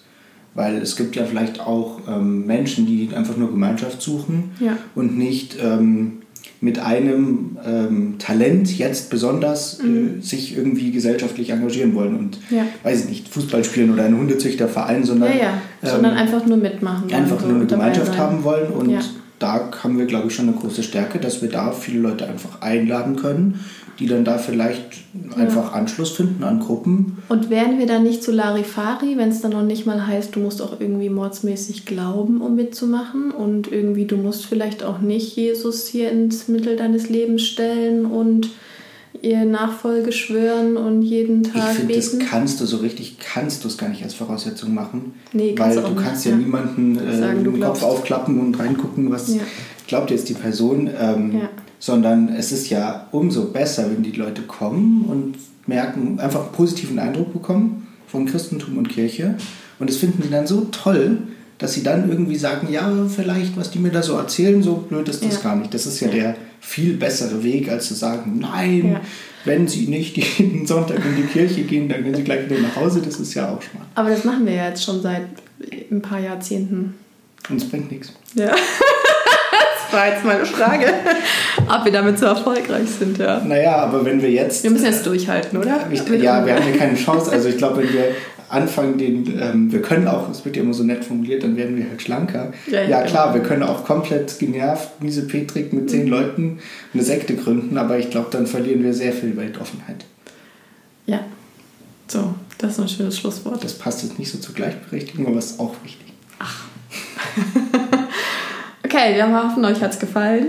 Weil 0.56 0.78
es 0.78 0.96
gibt 0.96 1.14
ja 1.16 1.24
vielleicht 1.24 1.60
auch 1.60 2.00
ähm, 2.08 2.46
Menschen, 2.46 2.86
die 2.86 3.08
einfach 3.14 3.36
nur 3.36 3.50
Gemeinschaft 3.50 4.02
suchen 4.02 4.50
Ja. 4.58 4.76
und 4.96 5.16
nicht 5.16 5.56
ähm, 5.62 6.22
mit 6.62 6.78
einem 6.78 7.58
ähm, 7.64 8.14
Talent 8.18 8.76
jetzt 8.78 9.10
besonders 9.10 9.78
äh, 9.80 10.20
sich 10.22 10.56
irgendwie 10.56 10.90
gesellschaftlich 10.90 11.50
engagieren 11.50 11.94
wollen 11.94 12.16
und, 12.16 12.38
Mhm. 12.50 12.56
Ja. 12.56 12.62
weiß 12.82 13.04
ich 13.04 13.08
nicht, 13.10 13.28
Fußball 13.28 13.62
spielen 13.64 13.92
oder 13.92 14.04
einen 14.04 14.18
Hundezüchterverein, 14.18 15.04
sondern 15.04 15.30
Ja, 15.32 15.36
ja. 15.82 15.90
Sondern 15.92 16.14
einfach 16.14 16.44
nur 16.46 16.56
mitmachen. 16.56 17.08
wollen, 17.10 17.14
Ähm, 17.18 17.24
einfach 17.32 17.46
nur 17.46 17.56
eine 17.56 17.66
Gemeinschaft 17.66 18.16
haben 18.18 18.42
wollen 18.42 18.70
und. 18.72 18.90
Da 19.38 19.70
haben 19.82 19.98
wir, 19.98 20.06
glaube 20.06 20.28
ich, 20.28 20.34
schon 20.34 20.48
eine 20.48 20.56
große 20.56 20.82
Stärke, 20.82 21.18
dass 21.18 21.42
wir 21.42 21.50
da 21.50 21.72
viele 21.72 22.00
Leute 22.00 22.26
einfach 22.26 22.62
einladen 22.62 23.16
können, 23.16 23.64
die 23.98 24.06
dann 24.06 24.24
da 24.24 24.38
vielleicht 24.38 25.04
einfach 25.36 25.72
Anschluss 25.72 26.12
finden 26.12 26.44
an 26.44 26.60
Gruppen. 26.60 27.18
Und 27.28 27.50
wären 27.50 27.78
wir 27.78 27.86
dann 27.86 28.02
nicht 28.02 28.22
zu 28.22 28.32
Larifari, 28.32 29.16
wenn 29.16 29.30
es 29.30 29.40
dann 29.40 29.52
noch 29.52 29.62
nicht 29.62 29.86
mal 29.86 30.06
heißt, 30.06 30.36
du 30.36 30.40
musst 30.40 30.60
auch 30.60 30.80
irgendwie 30.80 31.10
mordsmäßig 31.10 31.86
glauben, 31.86 32.40
um 32.40 32.54
mitzumachen 32.54 33.30
und 33.30 33.70
irgendwie 33.70 34.06
du 34.06 34.16
musst 34.16 34.46
vielleicht 34.46 34.82
auch 34.82 35.00
nicht 35.00 35.36
Jesus 35.36 35.86
hier 35.86 36.10
ins 36.10 36.48
Mittel 36.48 36.76
deines 36.76 37.08
Lebens 37.08 37.42
stellen 37.42 38.06
und 38.06 38.50
ihr 39.22 39.44
Nachfolge 39.44 40.12
schwören 40.12 40.76
und 40.76 41.02
jeden 41.02 41.42
Ich 41.42 41.52
Tag 41.52 41.74
finde, 41.74 41.94
das 41.94 42.12
beten? 42.12 42.24
kannst 42.28 42.60
du 42.60 42.66
so 42.66 42.78
richtig, 42.78 43.18
kannst 43.18 43.64
du 43.64 43.68
es 43.68 43.76
gar 43.78 43.88
nicht 43.88 44.02
als 44.02 44.14
Voraussetzung 44.14 44.74
machen. 44.74 45.14
Nee, 45.32 45.54
weil 45.56 45.74
kannst 45.74 45.76
du 45.78 45.80
du 45.82 45.94
kannst 45.94 46.16
nicht, 46.16 46.24
ja 46.26 46.30
ja. 46.32 46.36
niemanden 46.38 46.98
äh, 46.98 47.18
Sagen, 47.18 47.44
den 47.44 47.60
Kopf 47.60 47.82
aufklappen 47.82 48.40
und 48.40 48.58
reingucken, 48.58 49.10
was 49.10 49.34
Ja. 49.34 49.40
glaubt 49.86 50.10
jetzt 50.10 50.28
die 50.28 50.34
Person. 50.34 50.90
Ähm, 50.98 51.32
Ja. 51.34 51.48
Sondern 51.78 52.30
es 52.30 52.52
ist 52.52 52.70
ja 52.70 53.06
umso 53.12 53.44
besser, 53.52 53.90
wenn 53.90 54.02
die 54.02 54.12
Leute 54.12 54.42
kommen 54.42 55.04
und 55.08 55.34
merken, 55.66 56.18
einfach 56.18 56.40
einen 56.44 56.52
positiven 56.52 56.98
Eindruck 56.98 57.32
bekommen 57.34 57.86
von 58.06 58.24
Christentum 58.24 58.78
und 58.78 58.88
Kirche. 58.88 59.36
Und 59.78 59.90
das 59.90 59.96
finden 59.98 60.22
sie 60.22 60.30
dann 60.30 60.46
so 60.46 60.62
toll, 60.72 61.18
dass 61.58 61.72
sie 61.74 61.82
dann 61.82 62.08
irgendwie 62.10 62.36
sagen, 62.36 62.68
ja, 62.70 62.90
vielleicht, 63.14 63.56
was 63.56 63.70
die 63.70 63.78
mir 63.78 63.90
da 63.90 64.02
so 64.02 64.16
erzählen, 64.16 64.62
so 64.62 64.74
blöd 64.74 65.08
ist 65.08 65.24
das 65.24 65.36
Ja. 65.36 65.40
gar 65.50 65.56
nicht. 65.56 65.72
Das 65.72 65.86
ist 65.86 66.00
ja 66.00 66.08
der 66.08 66.34
viel 66.60 66.94
bessere 66.96 67.42
Weg, 67.42 67.70
als 67.70 67.88
zu 67.88 67.94
sagen, 67.94 68.38
nein, 68.40 68.92
Ja. 68.92 69.00
wenn 69.44 69.66
sie 69.66 69.86
nicht 69.86 70.16
jeden 70.38 70.66
Sonntag 70.66 70.98
in 71.04 71.16
die 71.16 71.22
Kirche 71.28 71.62
gehen, 71.62 71.88
dann 71.88 72.04
gehen 72.04 72.14
sie 72.14 72.24
gleich 72.24 72.48
wieder 72.50 72.60
nach 72.60 72.76
Hause. 72.76 73.00
Das 73.02 73.18
ist 73.20 73.32
ja 73.34 73.48
auch 73.48 73.62
schmarrn. 73.62 73.86
Aber 73.94 74.10
das 74.10 74.24
machen 74.24 74.44
wir 74.46 74.52
ja 74.54 74.68
jetzt 74.68 74.84
schon 74.84 75.00
seit 75.00 75.22
ein 75.90 76.02
paar 76.02 76.20
Jahrzehnten. 76.20 76.94
Und 77.48 77.56
es 77.62 77.68
bringt 77.68 77.90
nichts. 77.90 78.12
Ja. 78.34 78.48
das 78.50 79.92
war 79.92 80.08
jetzt 80.08 80.24
meine 80.24 80.44
Frage. 80.44 80.86
Ob 81.68 81.84
wir 81.84 81.92
damit 81.92 82.18
so 82.18 82.26
erfolgreich 82.26 82.88
sind, 82.98 83.18
ja. 83.18 83.40
Naja, 83.44 83.76
aber 83.76 84.04
wenn 84.04 84.20
wir 84.20 84.30
jetzt 84.30 84.62
Wir 84.62 84.70
müssen 84.70 84.86
jetzt 84.86 85.06
durchhalten, 85.06 85.58
oder? 85.58 85.86
Ich, 85.90 86.00
ja, 86.00 86.44
wir 86.44 86.54
haben 86.56 86.68
ja 86.70 86.76
keine 86.76 86.96
Chance. 86.96 87.32
Also 87.32 87.48
ich 87.48 87.56
glaube, 87.56 87.78
wenn 87.82 87.92
wir 87.92 88.04
anfangen, 88.48 88.98
den, 88.98 89.38
ähm, 89.40 89.72
wir 89.72 89.82
können 89.82 90.08
auch, 90.08 90.30
es 90.30 90.44
wird 90.44 90.56
ja 90.56 90.62
immer 90.62 90.74
so 90.74 90.84
nett 90.84 91.04
formuliert, 91.04 91.42
dann 91.42 91.56
werden 91.56 91.76
wir 91.76 91.88
halt 91.88 92.02
schlanker. 92.02 92.52
Ja, 92.66 92.82
Ja, 92.82 92.88
ja, 92.88 93.02
klar, 93.02 93.32
genau. 93.32 93.42
wir 93.42 93.48
können 93.48 93.62
auch 93.62 93.84
komplett 93.84 94.38
genervt, 94.38 95.02
miese 95.02 95.26
Petrik 95.26 95.72
mit 95.72 95.90
zehn 95.90 96.06
Leuten 96.06 96.58
eine 96.94 97.02
Sekte 97.02 97.34
gründen, 97.34 97.78
aber 97.78 97.98
ich 97.98 98.10
glaube, 98.10 98.28
dann 98.30 98.46
verlieren 98.46 98.82
wir 98.82 98.94
sehr 98.94 99.12
viel 99.12 99.36
Weltoffenheit. 99.36 100.04
Ja. 101.06 101.20
So, 102.08 102.34
das 102.58 102.72
ist 102.72 102.80
ein 102.80 102.88
schönes 102.88 103.18
Schlusswort. 103.18 103.62
Das 103.64 103.74
passt 103.74 104.02
jetzt 104.02 104.18
nicht 104.18 104.30
so 104.30 104.38
zur 104.38 104.54
Gleichberechtigung, 104.54 105.26
aber 105.26 105.38
ist 105.38 105.58
auch 105.58 105.74
wichtig. 105.84 106.12
Okay, 108.84 109.16
wir 109.16 109.26
hoffen, 109.42 109.64
euch 109.64 109.82
hat 109.82 109.92
es 109.92 109.98
gefallen. 109.98 110.48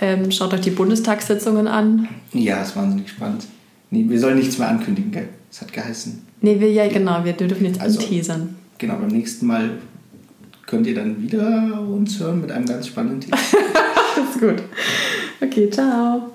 Ähm, 0.00 0.30
schaut 0.30 0.52
euch 0.52 0.60
die 0.60 0.70
Bundestagssitzungen 0.70 1.66
an. 1.66 2.08
Ja, 2.34 2.60
ist 2.60 2.76
wahnsinnig 2.76 3.08
spannend. 3.08 3.46
Nee, 3.90 4.04
wir 4.06 4.20
sollen 4.20 4.36
nichts 4.38 4.58
mehr 4.58 4.68
ankündigen, 4.68 5.10
gell? 5.12 5.28
Es 5.50 5.62
hat 5.62 5.72
geheißen. 5.72 6.25
Nee, 6.40 6.60
wir, 6.60 6.70
ja, 6.70 6.88
genau, 6.88 7.24
wir 7.24 7.32
dürfen 7.32 7.64
jetzt 7.66 7.80
Also- 7.80 7.98
anteasern. 8.00 8.54
Genau, 8.78 8.96
beim 8.96 9.08
nächsten 9.08 9.46
Mal 9.46 9.70
könnt 10.66 10.86
ihr 10.86 10.94
dann 10.94 11.22
wieder 11.22 11.80
uns 11.88 12.18
hören 12.20 12.42
mit 12.42 12.52
einem 12.52 12.66
ganz 12.66 12.86
spannenden 12.88 13.20
Thema. 13.20 13.38
Das 14.16 14.34
ist 14.34 14.40
gut. 14.40 14.62
Okay, 15.42 15.68
ciao. 15.68 16.32